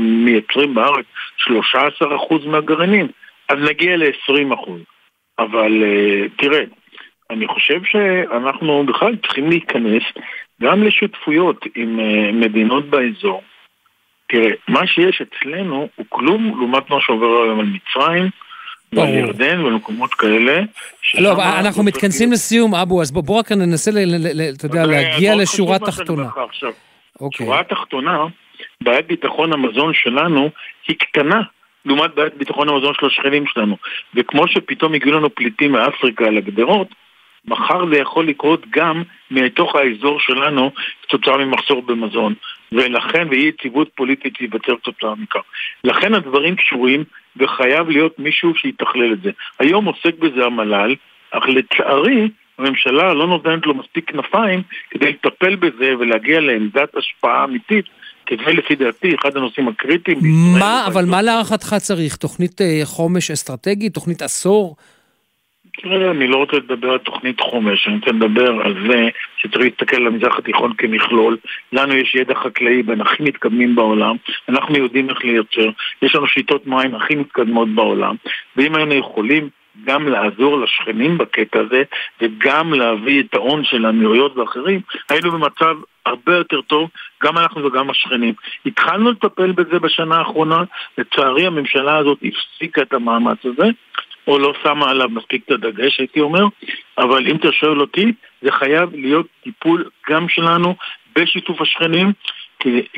מייצרים 0.00 0.74
בארץ 0.74 1.04
13% 1.48 2.46
מהגרעינים, 2.46 3.08
אז 3.48 3.58
נגיע 3.58 3.96
ל-20%. 3.96 4.70
אבל 5.38 5.82
אה, 5.82 6.28
תראה, 6.36 6.64
אני 7.30 7.46
חושב 7.46 7.80
שאנחנו 7.84 8.86
בכלל 8.86 9.16
צריכים 9.16 9.48
להיכנס 9.48 10.02
גם 10.62 10.82
לשותפויות 10.82 11.64
עם 11.74 12.00
אה, 12.00 12.32
מדינות 12.32 12.90
באזור. 12.90 13.42
תראה, 14.28 14.50
מה 14.68 14.86
שיש 14.86 15.22
אצלנו 15.22 15.88
הוא 15.96 16.06
כלום 16.08 16.46
לעומת 16.58 16.90
מה 16.90 16.96
שעובר 17.00 17.42
היום 17.42 17.60
על 17.60 17.66
מצרים, 17.66 18.30
ועל 18.92 19.14
ירדן 19.14 19.60
ומקומות 19.60 20.14
כאלה. 20.14 20.62
לא, 21.18 21.42
אנחנו 21.60 21.82
מתכנסים 21.82 22.32
לסיום, 22.32 22.74
אבו, 22.74 23.02
אז 23.02 23.12
בוא 23.12 23.38
רק 23.38 23.52
ננסה, 23.52 23.90
אתה 24.56 24.66
יודע, 24.66 24.86
להגיע 24.86 25.36
לשורה 25.36 25.78
תחתונה. 25.78 26.28
אוקיי. 27.20 27.46
שורה 27.46 27.60
התחתונה, 27.60 28.24
בעיית 28.80 29.06
ביטחון 29.06 29.52
המזון 29.52 29.94
שלנו 29.94 30.50
היא 30.88 30.96
קטנה 30.98 31.42
לעומת 31.84 32.14
בעיית 32.14 32.34
ביטחון 32.34 32.68
המזון 32.68 32.94
של 32.94 33.06
השכנים 33.06 33.46
שלנו. 33.46 33.76
וכמו 34.14 34.48
שפתאום 34.48 34.94
הגיעו 34.94 35.18
לנו 35.18 35.34
פליטים 35.34 35.72
מאפריקה 35.72 36.24
על 36.24 36.36
הגדרות, 36.36 36.88
מחר 37.44 37.86
זה 37.90 37.98
יכול 37.98 38.26
לקרות 38.28 38.66
גם 38.70 39.02
מתוך 39.30 39.74
האזור 39.74 40.20
שלנו 40.20 40.70
כתוצאה 41.02 41.36
ממחסור 41.36 41.82
במזון. 41.82 42.34
ולכן, 42.72 43.26
ואי 43.30 43.38
יציבות 43.48 43.88
פוליטית 43.94 44.36
תיווצר 44.36 44.76
כתוצאה 44.76 45.14
מכך. 45.14 45.40
לכן 45.84 46.14
הדברים 46.14 46.56
קשורים, 46.56 47.04
וחייב 47.36 47.88
להיות 47.88 48.18
מישהו 48.18 48.54
שיתכלל 48.54 49.12
את 49.12 49.22
זה. 49.22 49.30
היום 49.58 49.84
עוסק 49.84 50.18
בזה 50.18 50.44
המל"ל, 50.44 50.94
אך 51.30 51.48
לצערי, 51.48 52.28
הממשלה 52.58 53.14
לא 53.14 53.26
נותנת 53.26 53.66
לו 53.66 53.74
מספיק 53.74 54.10
כנפיים 54.10 54.62
כדי 54.90 55.12
לטפל 55.12 55.56
בזה 55.56 55.94
ולהגיע 55.98 56.40
לעמדת 56.40 56.96
השפעה 56.96 57.44
אמיתית 57.44 57.84
זה 58.30 58.52
לפי 58.52 58.74
דעתי 58.74 59.14
אחד 59.14 59.36
הנושאים 59.36 59.68
הקריטיים. 59.68 60.18
מה, 60.60 60.86
אבל 60.86 61.04
מה 61.04 61.22
להערכתך 61.22 61.74
צריך? 61.78 62.16
תוכנית 62.16 62.60
אה, 62.60 62.80
חומש 62.84 63.30
אסטרטגית? 63.30 63.94
תוכנית 63.94 64.22
עשור? 64.22 64.76
תראה, 65.82 66.10
אני 66.10 66.26
לא 66.26 66.36
רוצה 66.36 66.56
לדבר 66.56 66.90
על 66.90 66.98
תוכנית 66.98 67.40
חומש, 67.40 67.86
אני 67.86 67.96
רוצה 67.96 68.10
לדבר 68.10 68.50
על 68.64 68.74
זה 68.88 69.08
שצריך 69.36 69.64
להסתכל 69.64 69.96
על 69.96 70.06
המזרח 70.06 70.38
התיכון 70.38 70.72
כמכלול. 70.78 71.36
לנו 71.72 71.94
יש 71.94 72.14
ידע 72.14 72.34
חקלאי 72.34 72.82
בין 72.82 73.00
הכי 73.00 73.22
מתקדמים 73.22 73.74
בעולם, 73.74 74.16
אנחנו 74.48 74.76
יודעים 74.76 75.10
איך 75.10 75.24
לייצר, 75.24 75.70
יש 76.02 76.14
לנו 76.14 76.26
שיטות 76.26 76.66
מים 76.66 76.94
הכי 76.94 77.14
מתקדמות 77.14 77.68
בעולם, 77.74 78.14
ואם 78.56 78.74
היינו 78.74 78.94
יכולים 78.94 79.48
גם 79.84 80.08
לעזור 80.08 80.60
לשכנים 80.60 81.18
בקטע 81.18 81.60
הזה, 81.60 81.82
וגם 82.20 82.74
להביא 82.74 83.22
את 83.22 83.34
ההון 83.34 83.64
של 83.64 83.84
האמירויות 83.84 84.36
ואחרים, 84.36 84.80
היינו 85.10 85.30
במצב 85.32 85.76
הרבה 86.06 86.36
יותר 86.36 86.60
טוב, 86.60 86.90
גם 87.22 87.38
אנחנו 87.38 87.64
וגם 87.64 87.90
השכנים. 87.90 88.34
התחלנו 88.66 89.10
לטפל 89.10 89.52
בזה 89.52 89.78
בשנה 89.78 90.16
האחרונה, 90.16 90.62
לצערי 90.98 91.46
הממשלה 91.46 91.96
הזאת 91.96 92.18
הפסיקה 92.22 92.82
את 92.82 92.92
המאמץ 92.92 93.38
הזה, 93.44 93.70
או 94.26 94.38
לא 94.38 94.54
שמה 94.62 94.90
עליו 94.90 95.08
מספיק 95.08 95.42
את 95.44 95.50
הדגש, 95.50 95.98
הייתי 95.98 96.20
אומר, 96.20 96.44
אבל 96.98 97.26
אם 97.26 97.36
אתה 97.36 97.52
שואל 97.52 97.80
אותי, 97.80 98.12
זה 98.42 98.52
חייב 98.52 98.90
להיות 98.92 99.26
טיפול 99.42 99.90
גם 100.10 100.28
שלנו 100.28 100.74
בשיתוף 101.16 101.60
השכנים, 101.60 102.12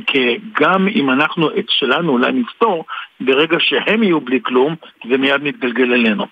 כי 0.07 0.39
גם 0.61 0.89
אם 0.89 1.11
אנחנו 1.11 1.51
את 1.59 1.65
שלנו 1.69 2.13
אולי 2.13 2.33
נפתור, 2.33 2.85
ברגע 3.21 3.57
שהם 3.61 4.03
יהיו 4.03 4.21
בלי 4.21 4.39
כלום, 4.43 4.75
זה 5.09 5.19
מיד 5.19 5.43
מתגלגל 5.43 5.93
אלינו. 5.93 6.27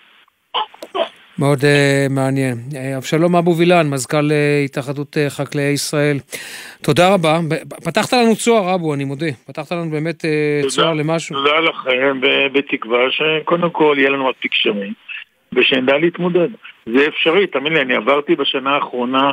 מאוד 1.38 1.58
uh, 1.58 2.12
מעניין. 2.12 2.58
אה, 2.76 2.96
אבשלום 2.96 3.36
אבו 3.36 3.56
וילן, 3.56 3.90
מזכ"ל 3.90 4.28
uh, 4.30 4.64
התאחדות 4.64 5.16
uh, 5.16 5.30
חקלאי 5.30 5.64
ישראל. 5.64 6.16
תודה 6.82 7.14
רבה. 7.14 7.38
פתחת 7.84 8.12
לנו 8.12 8.36
צוהר, 8.36 8.74
אבו, 8.74 8.94
אני 8.94 9.04
מודה. 9.04 9.26
פתחת 9.46 9.72
לנו 9.72 9.90
באמת 9.90 10.24
uh, 10.24 10.68
צוהר 10.68 10.94
למשהו. 10.94 11.36
תודה 11.36 11.60
לכם, 11.60 12.20
בתקווה 12.52 12.98
שקודם 13.10 13.70
כל 13.70 13.96
יהיה 13.98 14.10
לנו 14.10 14.30
מספיק 14.30 14.54
שרים, 14.54 14.92
ושנדע 15.52 15.98
להתמודד. 15.98 16.48
זה 16.86 17.06
אפשרי, 17.08 17.46
תאמין 17.46 17.72
לי, 17.72 17.80
אני 17.80 17.94
עברתי 17.94 18.34
בשנה 18.36 18.70
האחרונה 18.70 19.32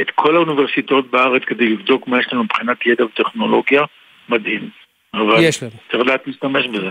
את 0.00 0.06
כל 0.14 0.36
האוניברסיטאות 0.36 1.10
בארץ 1.10 1.42
כדי 1.46 1.68
לבדוק 1.68 2.08
מה 2.08 2.20
יש 2.20 2.26
לנו 2.32 2.44
מבחינת 2.44 2.86
ידע 2.86 3.04
וטכנולוגיה. 3.04 3.82
מדהים. 4.28 4.70
אבל 5.14 5.36
יש 5.40 5.62
לנו. 5.62 5.72
צריך 5.90 6.04
לדעת 6.04 6.26
להשתמש 6.26 6.66
בזה. 6.66 6.90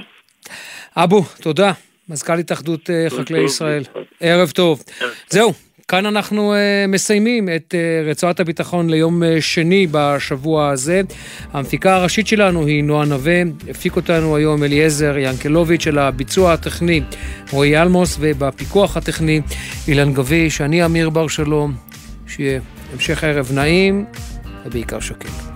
אבו, 0.96 1.22
תודה. 1.42 1.72
מזכ"ל 2.10 2.40
התאחדות 2.40 2.90
אה, 2.90 3.06
חקלאי 3.10 3.44
ישראל. 3.44 3.84
ערב 4.22 4.52
טוב. 4.52 4.84
זהו, 5.30 5.54
כאן 5.88 6.06
אנחנו 6.06 6.54
uh, 6.54 6.58
מסיימים 6.88 7.50
את 7.56 7.76
uh, 7.78 8.10
רצועת 8.10 8.40
הביטחון 8.40 8.90
ליום 8.90 9.24
uh, 9.24 9.26
שני 9.40 9.88
בשבוע 9.92 10.70
הזה. 10.70 11.02
המפיקה 11.54 11.96
הראשית 11.96 12.28
שלנו 12.28 12.66
היא 12.66 12.84
נועה 12.84 13.06
נווה, 13.06 13.42
הפיק 13.70 13.96
אותנו 13.96 14.36
היום 14.36 14.64
אליעזר 14.64 15.18
ינקלוביץ' 15.18 15.84
של 15.84 16.00
הביצוע 16.00 16.54
הטכני 16.54 17.02
רועי 17.52 17.82
אלמוס, 17.82 18.18
ובפיקוח 18.20 18.98
הטכני 18.98 19.42
אילן 19.88 20.14
גביש, 20.14 20.62
אני 20.62 20.86
אמיר 20.86 21.10
בר 21.10 21.28
שלום, 21.28 21.74
שיהיה 22.28 22.60
המשך 22.94 23.24
ערב 23.24 23.52
נעים 23.54 24.06
ובעיקר 24.66 25.00
שקט. 25.00 25.51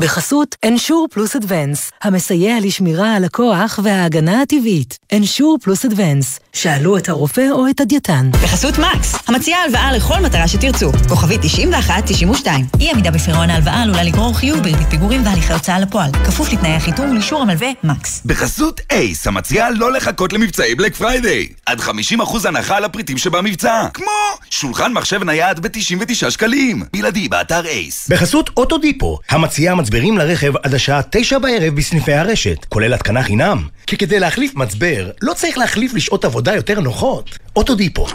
בחסות 0.00 0.56
Ensure 0.64 1.06
Plus 1.10 1.36
Advance, 1.36 1.90
המסייע 2.02 2.54
לשמירה 2.60 3.14
על 3.14 3.24
הכוח 3.24 3.78
וההגנה 3.82 4.42
הטבעית. 4.42 4.98
Ensure 5.12 5.58
Plus 5.62 5.84
Advance, 5.84 6.40
שאלו 6.52 6.96
את 6.96 7.08
הרופא 7.08 7.46
או 7.50 7.70
את 7.70 7.80
הדיאטן. 7.80 8.30
בחסות 8.32 8.78
מקס, 8.78 9.14
המציעה 9.26 9.62
הלוואה 9.62 9.92
לכל 9.92 10.20
מטרה 10.20 10.48
שתרצו. 10.48 10.92
כוכבית 11.08 11.40
91-92. 11.40 12.46
אי 12.80 12.90
עמידה 12.90 13.10
בפירעון 13.10 13.50
ההלוואה 13.50 13.82
עלולה 13.82 14.02
לגרור 14.02 14.36
חיוב 14.36 14.58
בריבית 14.58 14.88
פיגורים 14.90 15.26
והליכי 15.26 15.52
הוצאה 15.52 15.80
לפועל. 15.80 16.10
כפוף 16.12 16.52
לתנאי 16.52 16.74
החיתום 16.74 17.10
ולאישור 17.10 17.42
המלווה 17.42 17.68
מקס. 17.84 18.22
בחסות 18.26 18.80
אייס, 18.90 19.26
המציעה 19.26 19.70
לא 19.70 19.92
לחכות 19.92 20.32
למבצעי 20.32 20.74
Black 20.74 20.94
Friday. 20.94 21.48
עד 21.66 21.80
50% 21.80 22.48
הנחה 22.48 22.76
על 22.76 22.84
הפריטים 22.84 23.18
שבמבצע. 23.18 23.86
כמו 23.94 24.10
שולחן 24.50 24.92
מחשב 24.92 25.24
נייד 25.24 25.60
ב-99 25.60 26.30
שקלים. 26.30 26.82
בלעדי 26.92 27.28
באתר 27.28 27.66
אייס. 27.66 28.08
בחסות 28.08 28.50
אוטודיפו, 28.56 29.18
המציעה 29.30 29.74
מצברים 29.90 30.18
לרכב 30.18 30.52
עד 30.62 30.74
השעה 30.74 31.00
תשע 31.10 31.38
בערב 31.38 31.74
בסניפי 31.74 32.12
הרשת, 32.12 32.64
כולל 32.68 32.94
התקנה 32.94 33.22
חינם. 33.22 33.62
כי 33.86 33.96
כדי 33.96 34.20
להחליף 34.20 34.54
מצבר, 34.54 35.10
לא 35.22 35.32
צריך 35.32 35.58
להחליף 35.58 35.94
לשעות 35.94 36.24
עבודה 36.24 36.54
יותר 36.54 36.80
נוחות. 36.80 37.38
אוטודיפו. 37.56 38.06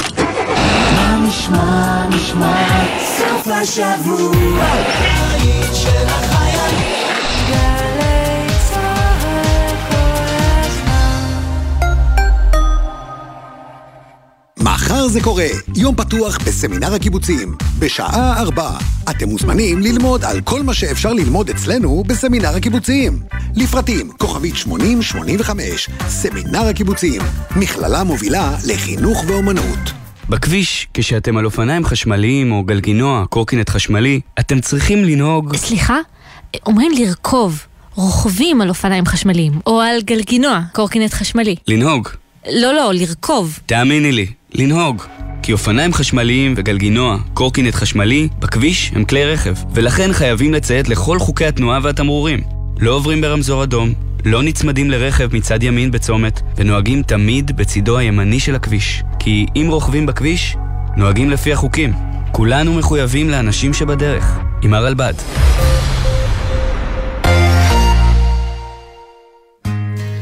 מה 0.95 1.19
נשמע, 1.27 2.05
נשמע, 2.09 2.83
סוף 2.99 3.47
השבוע, 3.47 4.65
מחר 14.59 15.07
זה 15.07 15.21
קורה, 15.21 15.47
יום 15.75 15.95
פתוח 15.95 16.37
בסמינר 16.37 16.93
הקיבוצים, 16.93 17.55
בשעה 17.79 18.41
ארבע. 18.41 18.71
אתם 19.09 19.29
מוזמנים 19.29 19.81
ללמוד 19.81 20.25
על 20.25 20.41
כל 20.41 20.63
מה 20.63 20.73
שאפשר 20.73 21.13
ללמוד 21.13 21.49
אצלנו 21.49 22.03
בסמינר 22.07 22.55
הקיבוצים. 22.55 23.19
לפרטים, 23.55 24.11
כוכבית 24.17 24.55
8085, 24.55 25.89
סמינר 26.07 26.67
הקיבוצים, 26.67 27.21
מכללה 27.55 28.03
מובילה 28.03 28.55
לחינוך 28.67 29.23
ואומנות. 29.27 29.91
בכביש, 30.29 30.87
כשאתם 30.93 31.37
על 31.37 31.45
אופניים 31.45 31.85
חשמליים 31.85 32.51
או 32.51 32.63
גלגינוע, 32.63 33.25
קורקינט 33.29 33.69
חשמלי, 33.69 34.19
אתם 34.39 34.61
צריכים 34.61 35.03
לנהוג... 35.03 35.55
סליחה? 35.55 35.97
אומרים 36.65 36.91
לרכוב. 36.91 37.65
רוכבים 37.95 38.61
על 38.61 38.69
אופניים 38.69 39.05
חשמליים, 39.05 39.59
או 39.67 39.81
על 39.81 40.01
גלגינוע, 40.01 40.61
קורקינט 40.73 41.13
חשמלי. 41.13 41.55
לנהוג. 41.67 42.09
לא, 42.51 42.73
לא, 42.73 42.91
לרכוב. 42.93 43.59
תאמיני 43.65 44.11
לי, 44.11 44.27
לנהוג. 44.57 45.03
כי 45.43 45.53
אופניים 45.53 45.93
חשמליים 45.93 46.53
וגלגינוע, 46.57 47.17
קורקינט 47.33 47.75
חשמלי, 47.75 48.27
בכביש 48.39 48.91
הם 48.95 49.05
כלי 49.05 49.25
רכב, 49.25 49.53
ולכן 49.73 50.13
חייבים 50.13 50.53
לציית 50.53 50.89
לכל 50.89 51.19
חוקי 51.19 51.45
התנועה 51.45 51.79
והתמרורים. 51.83 52.39
לא 52.79 52.91
עוברים 52.91 53.21
ברמזור 53.21 53.63
אדום, 53.63 53.93
לא 54.25 54.43
נצמדים 54.43 54.91
לרכב 54.91 55.35
מצד 55.35 55.63
ימין 55.63 55.91
בצומת, 55.91 56.41
ונוהגים 56.57 57.03
תמיד 57.03 57.57
בצידו 57.57 57.97
הימני 57.97 58.39
של 58.39 58.55
הכביש. 58.55 59.03
כי 59.19 59.45
אם 59.55 59.67
רוכבים 59.69 60.05
בכביש, 60.05 60.55
נוהגים 60.97 61.29
לפי 61.29 61.53
החוקים. 61.53 61.93
כולנו 62.31 62.73
מחויבים 62.73 63.29
לאנשים 63.29 63.73
שבדרך. 63.73 64.39
עם 64.61 64.73
הרלב"ד. 64.73 65.13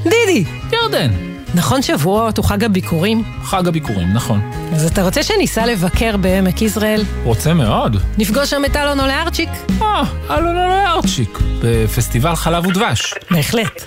דידי! 0.04 0.44
ירדן. 0.72 1.33
נכון 1.56 1.82
שבועות 1.82 2.38
הוא 2.38 2.46
חג 2.46 2.64
הביקורים? 2.64 3.24
חג 3.44 3.68
הביקורים, 3.68 4.14
נכון. 4.14 4.52
אז 4.74 4.86
אתה 4.86 5.04
רוצה 5.04 5.24
שניסע 5.24 5.66
לבקר 5.66 6.18
בעמק 6.18 6.62
יזרעאל? 6.62 7.04
רוצה 7.24 7.54
מאוד. 7.54 7.98
נפגוש 8.18 8.50
שם 8.50 8.66
את 8.66 8.76
אלון 8.76 9.00
אולארצ'יק? 9.00 9.50
אה, 9.82 10.04
אלון 10.30 10.58
אולארצ'יק, 10.58 11.40
בפסטיבל 11.64 12.36
חלב 12.36 12.68
ודבש. 12.68 13.14
בהחלט. 13.32 13.82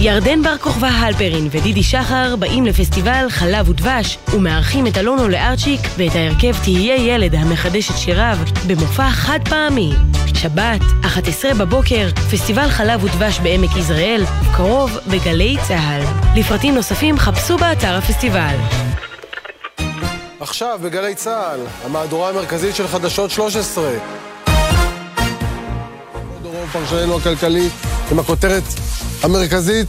ירדן 0.00 0.42
בר 0.42 0.58
כוכבא 0.58 0.86
הלפרין 0.86 1.48
ודידי 1.50 1.82
שחר 1.82 2.36
באים 2.36 2.66
לפסטיבל 2.66 3.26
חלב 3.28 3.68
ודבש 3.68 4.18
ומארחים 4.34 4.86
את 4.86 4.98
אלונו 4.98 5.28
לארצ'יק 5.28 5.80
ואת 5.96 6.14
ההרכב 6.14 6.54
תהיה 6.64 6.96
ילד 6.96 7.34
המחדש 7.34 7.90
את 7.90 7.98
שיריו 7.98 8.36
במופע 8.66 9.10
חד 9.10 9.38
פעמי. 9.48 9.92
שבת, 10.34 10.80
11 11.06 11.54
בבוקר, 11.54 12.08
פסטיבל 12.30 12.70
חלב 12.70 13.04
ודבש 13.04 13.38
בעמק 13.38 13.76
יזרעאל, 13.76 14.24
קרוב 14.56 14.98
בגלי 15.10 15.56
צה"ל. 15.68 16.02
לפרטים 16.40 16.74
נוספים 16.74 17.18
חפשו 17.18 17.58
באתר 17.58 17.96
הפסטיבל. 17.96 18.56
עכשיו 20.40 20.78
בגלי 20.82 21.14
צה"ל, 21.14 21.60
המהדורה 21.84 22.28
המרכזית 22.28 22.76
של 22.76 22.88
חדשות 22.88 23.30
13. 23.30 23.90
דורון 26.42 26.66
פרשננו 26.72 27.16
הכלכלי 27.16 27.68
עם 28.10 28.18
הכותרת 28.18 28.62
המרכזית, 29.22 29.86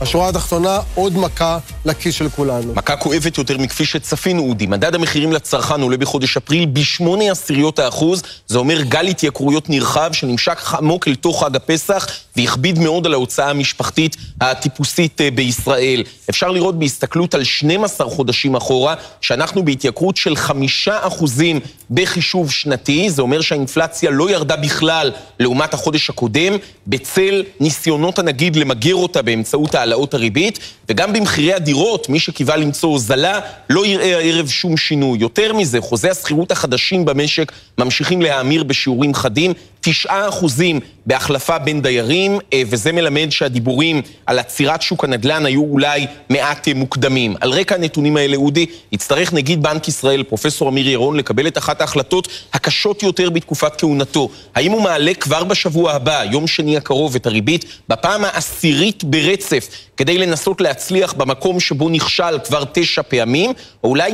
השורה 0.00 0.28
התחתונה, 0.28 0.80
עוד 0.94 1.16
מכה 1.16 1.58
לכיס 1.84 2.14
של 2.14 2.28
כולנו. 2.28 2.74
מכה 2.74 2.96
כואבת 2.96 3.38
יותר 3.38 3.58
מכפי 3.58 3.84
שצפינו, 3.84 4.42
אודי. 4.42 4.66
מדד 4.66 4.94
המחירים 4.94 5.32
לצרכן 5.32 5.80
עולה 5.80 5.96
בחודש 5.96 6.36
אפריל 6.36 6.66
בשמונה 6.66 7.30
עשיריות 7.30 7.78
האחוז. 7.78 8.22
זה 8.46 8.58
אומר 8.58 8.82
גל 8.82 9.06
התייקרויות 9.06 9.70
נרחב 9.70 10.12
שנמשך 10.12 10.74
עמוק 10.74 11.08
אל 11.08 11.14
תוך 11.14 11.44
חג 11.44 11.56
הפסח 11.56 12.06
והכביד 12.40 12.78
מאוד 12.78 13.06
על 13.06 13.12
ההוצאה 13.12 13.50
המשפחתית 13.50 14.16
הטיפוסית 14.40 15.20
אה, 15.20 15.30
בישראל. 15.30 16.02
אפשר 16.30 16.50
לראות 16.50 16.78
בהסתכלות 16.78 17.34
על 17.34 17.44
12 17.44 18.08
חודשים 18.08 18.54
אחורה, 18.54 18.94
שאנחנו 19.20 19.64
בהתייקרות 19.64 20.16
של 20.16 20.36
חמישה 20.36 20.98
אחוזים 21.00 21.60
בחישוב 21.90 22.50
שנתי. 22.50 23.10
זה 23.10 23.22
אומר 23.22 23.40
שהאינפלציה 23.40 24.10
לא 24.10 24.30
ירדה 24.30 24.56
בכלל 24.56 25.10
לעומת 25.40 25.74
החודש 25.74 26.10
הקודם, 26.10 26.56
בצל 26.86 27.42
ניסיונות 27.60 28.18
הנגיד 28.18 28.56
למגר 28.56 28.94
אותה 28.94 29.22
באמצעות 29.22 29.74
העלאות 29.74 30.14
הריבית, 30.14 30.58
וגם 30.88 31.12
במחירי 31.12 31.54
הדירות, 31.54 32.08
מי 32.08 32.20
שקיווה 32.20 32.56
למצוא 32.56 32.88
הוזלה, 32.88 33.40
לא 33.70 33.86
יראה 33.86 34.16
הערב 34.18 34.48
שום 34.48 34.76
שינוי. 34.76 35.18
יותר 35.18 35.52
מזה, 35.52 35.80
חוזי 35.80 36.08
השכירות 36.08 36.50
החדשים 36.50 37.04
במשק 37.04 37.52
ממשיכים 37.78 38.22
להאמיר 38.22 38.64
בשיעורים 38.64 39.14
חדים, 39.14 39.52
תשעה 39.80 40.28
אחוזים 40.28 40.80
בהחלפה 41.06 41.58
בין 41.58 41.82
דיירים, 41.82 42.38
אה, 42.52 42.62
וזה 42.66 42.92
מלמד 42.92 43.26
שהדיבורים 43.30 44.02
על 44.26 44.38
עצירת 44.38 44.82
שוק 44.82 45.04
הנדל"ן 45.04 45.46
היו 45.46 45.62
אולי 45.62 46.06
מעט 46.30 46.68
אה, 46.68 46.74
מוקדמים. 46.74 47.34
על 47.40 47.50
רקע 47.50 47.74
הנתונים 47.74 48.16
האלה, 48.16 48.36
אודי, 48.36 48.66
יצטרך 48.92 49.32
נגיד 49.32 49.62
בנק 49.62 49.88
ישראל, 49.88 50.22
פרופסור 50.22 50.68
אמיר 50.68 50.88
ירון, 50.88 51.16
לקבל 51.16 51.46
את 51.46 51.58
אחת 51.58 51.80
ההחלטות 51.80 52.28
הקשות 52.52 53.02
יותר 53.02 53.30
בתקופת 53.30 53.72
כהונתו. 53.78 54.28
האם 54.54 54.72
הוא 54.72 54.82
מעלה 54.82 55.14
כבר 55.14 55.44
בשבוע 55.44 55.92
הבא, 55.92 56.24
יום 56.30 56.46
שני 56.46 56.76
הקרוב, 56.76 57.14
את 57.14 57.26
הריבית, 57.26 57.64
בפעם 57.88 58.24
העשירית 58.24 59.04
ברצף, 59.04 59.68
כדי 59.96 60.18
לנסות 60.18 60.60
להצליח 60.60 61.12
במקום 61.12 61.60
שבו 61.60 61.88
נכשל 61.88 62.38
כבר 62.44 62.64
תשע 62.72 63.02
פעמים, 63.02 63.52
או 63.84 63.88
אולי 63.88 64.12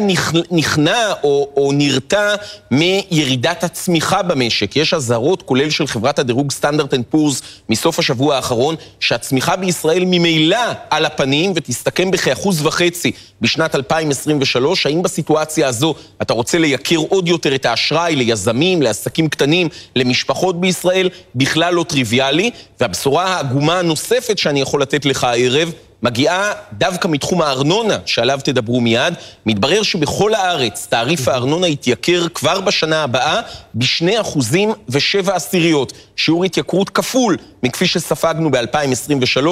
נכנע 0.50 1.12
או, 1.24 1.48
או 1.56 1.70
נרתע 1.74 2.34
מירידת 2.70 3.64
הצמיחה 3.64 4.22
במשק. 4.22 4.76
יש 4.76 4.94
אזהרות, 4.94 5.42
כולל 5.56 5.70
של 5.70 5.86
חברת 5.86 6.18
הדירוג 6.18 6.50
סטנדרד 6.50 6.94
אנד 6.94 7.04
פורס 7.10 7.42
מסוף 7.68 7.98
השבוע 7.98 8.36
האחרון, 8.36 8.74
שהצמיחה 9.00 9.56
בישראל 9.56 10.04
ממילא 10.06 10.58
על 10.90 11.04
הפנים 11.04 11.52
ותסתכם 11.54 12.10
בכאחוז 12.10 12.66
וחצי 12.66 13.12
בשנת 13.40 13.74
2023. 13.74 14.86
האם 14.86 15.02
בסיטואציה 15.02 15.68
הזו 15.68 15.94
אתה 16.22 16.32
רוצה 16.32 16.58
לייקר 16.58 16.96
עוד 16.96 17.28
יותר 17.28 17.54
את 17.54 17.66
האשראי 17.66 18.16
ליזמים, 18.16 18.82
לעסקים 18.82 19.28
קטנים, 19.28 19.68
למשפחות 19.96 20.60
בישראל? 20.60 21.08
בכלל 21.34 21.74
לא 21.74 21.84
טריוויאלי. 21.88 22.50
והבשורה 22.80 23.24
העגומה 23.24 23.78
הנוספת 23.78 24.38
שאני 24.38 24.60
יכול 24.60 24.82
לתת 24.82 25.04
לך 25.04 25.24
הערב, 25.24 25.72
מגיעה 26.02 26.52
דווקא 26.72 27.08
מתחום 27.08 27.42
הארנונה, 27.42 27.98
שעליו 28.06 28.40
תדברו 28.44 28.80
מיד. 28.80 29.14
מתברר 29.46 29.82
שבכל 29.82 30.34
הארץ 30.34 30.86
תעריף 30.90 31.28
הארנונה 31.28 31.68
יתייקר 31.68 32.28
כבר 32.34 32.60
בשנה 32.60 33.02
הבאה 33.02 33.40
בשני 33.74 34.20
אחוזים 34.20 34.72
ושבע 34.88 35.34
עשיריות. 35.36 35.92
שיעור 36.16 36.44
התייקרות 36.44 36.90
כפול 36.90 37.36
מכפי 37.62 37.86
שספגנו 37.86 38.50
ב-2023, 38.50 39.46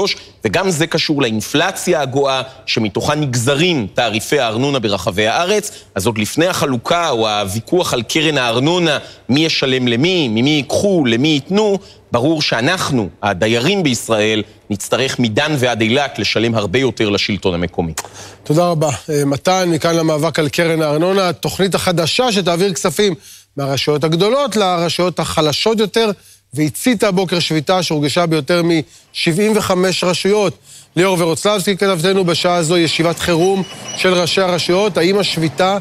וגם 0.44 0.70
זה 0.70 0.86
קשור 0.86 1.22
לאינפלציה 1.22 2.00
הגואה, 2.00 2.42
שמתוכה 2.66 3.14
נגזרים 3.14 3.86
תעריפי 3.94 4.40
הארנונה 4.40 4.78
ברחבי 4.78 5.26
הארץ. 5.26 5.70
אז 5.94 6.06
עוד 6.06 6.18
לפני 6.18 6.46
החלוקה 6.46 7.10
או 7.10 7.28
הוויכוח 7.28 7.94
על 7.94 8.02
קרן 8.02 8.38
הארנונה, 8.38 8.98
מי 9.28 9.44
ישלם 9.44 9.88
למי, 9.88 10.28
ממי 10.28 10.50
ייקחו, 10.50 11.04
למי 11.06 11.28
ייתנו, 11.28 11.78
ברור 12.14 12.42
שאנחנו, 12.42 13.08
הדיירים 13.22 13.82
בישראל, 13.82 14.42
נצטרך 14.70 15.18
מדן 15.18 15.54
ועד 15.58 15.80
אילת 15.80 16.18
לשלם 16.18 16.54
הרבה 16.54 16.78
יותר 16.78 17.10
לשלטון 17.10 17.54
המקומי. 17.54 17.92
תודה 18.44 18.66
רבה. 18.66 18.90
מתן, 19.26 19.68
מכאן 19.68 19.96
למאבק 19.96 20.38
על 20.38 20.48
קרן 20.48 20.82
הארנונה, 20.82 21.28
התוכנית 21.28 21.74
החדשה 21.74 22.32
שתעביר 22.32 22.72
כספים 22.72 23.14
מהרשויות 23.56 24.04
הגדולות 24.04 24.56
לרשויות 24.56 25.18
החלשות 25.18 25.78
יותר, 25.78 26.10
והציתה 26.54 27.08
הבוקר 27.08 27.38
שביתה 27.38 27.82
שהורגשה 27.82 28.26
ביותר 28.26 28.62
מ-75 28.62 29.70
רשויות. 30.02 30.58
ליאור 30.96 31.16
ורוצלבסקי 31.20 31.76
כתבתנו 31.76 32.24
בשעה 32.24 32.54
הזו 32.54 32.76
ישיבת 32.78 33.18
חירום 33.18 33.62
של 33.96 34.14
ראשי 34.14 34.40
הרשויות, 34.40 34.98
האם 34.98 35.18
השביתה 35.18 35.78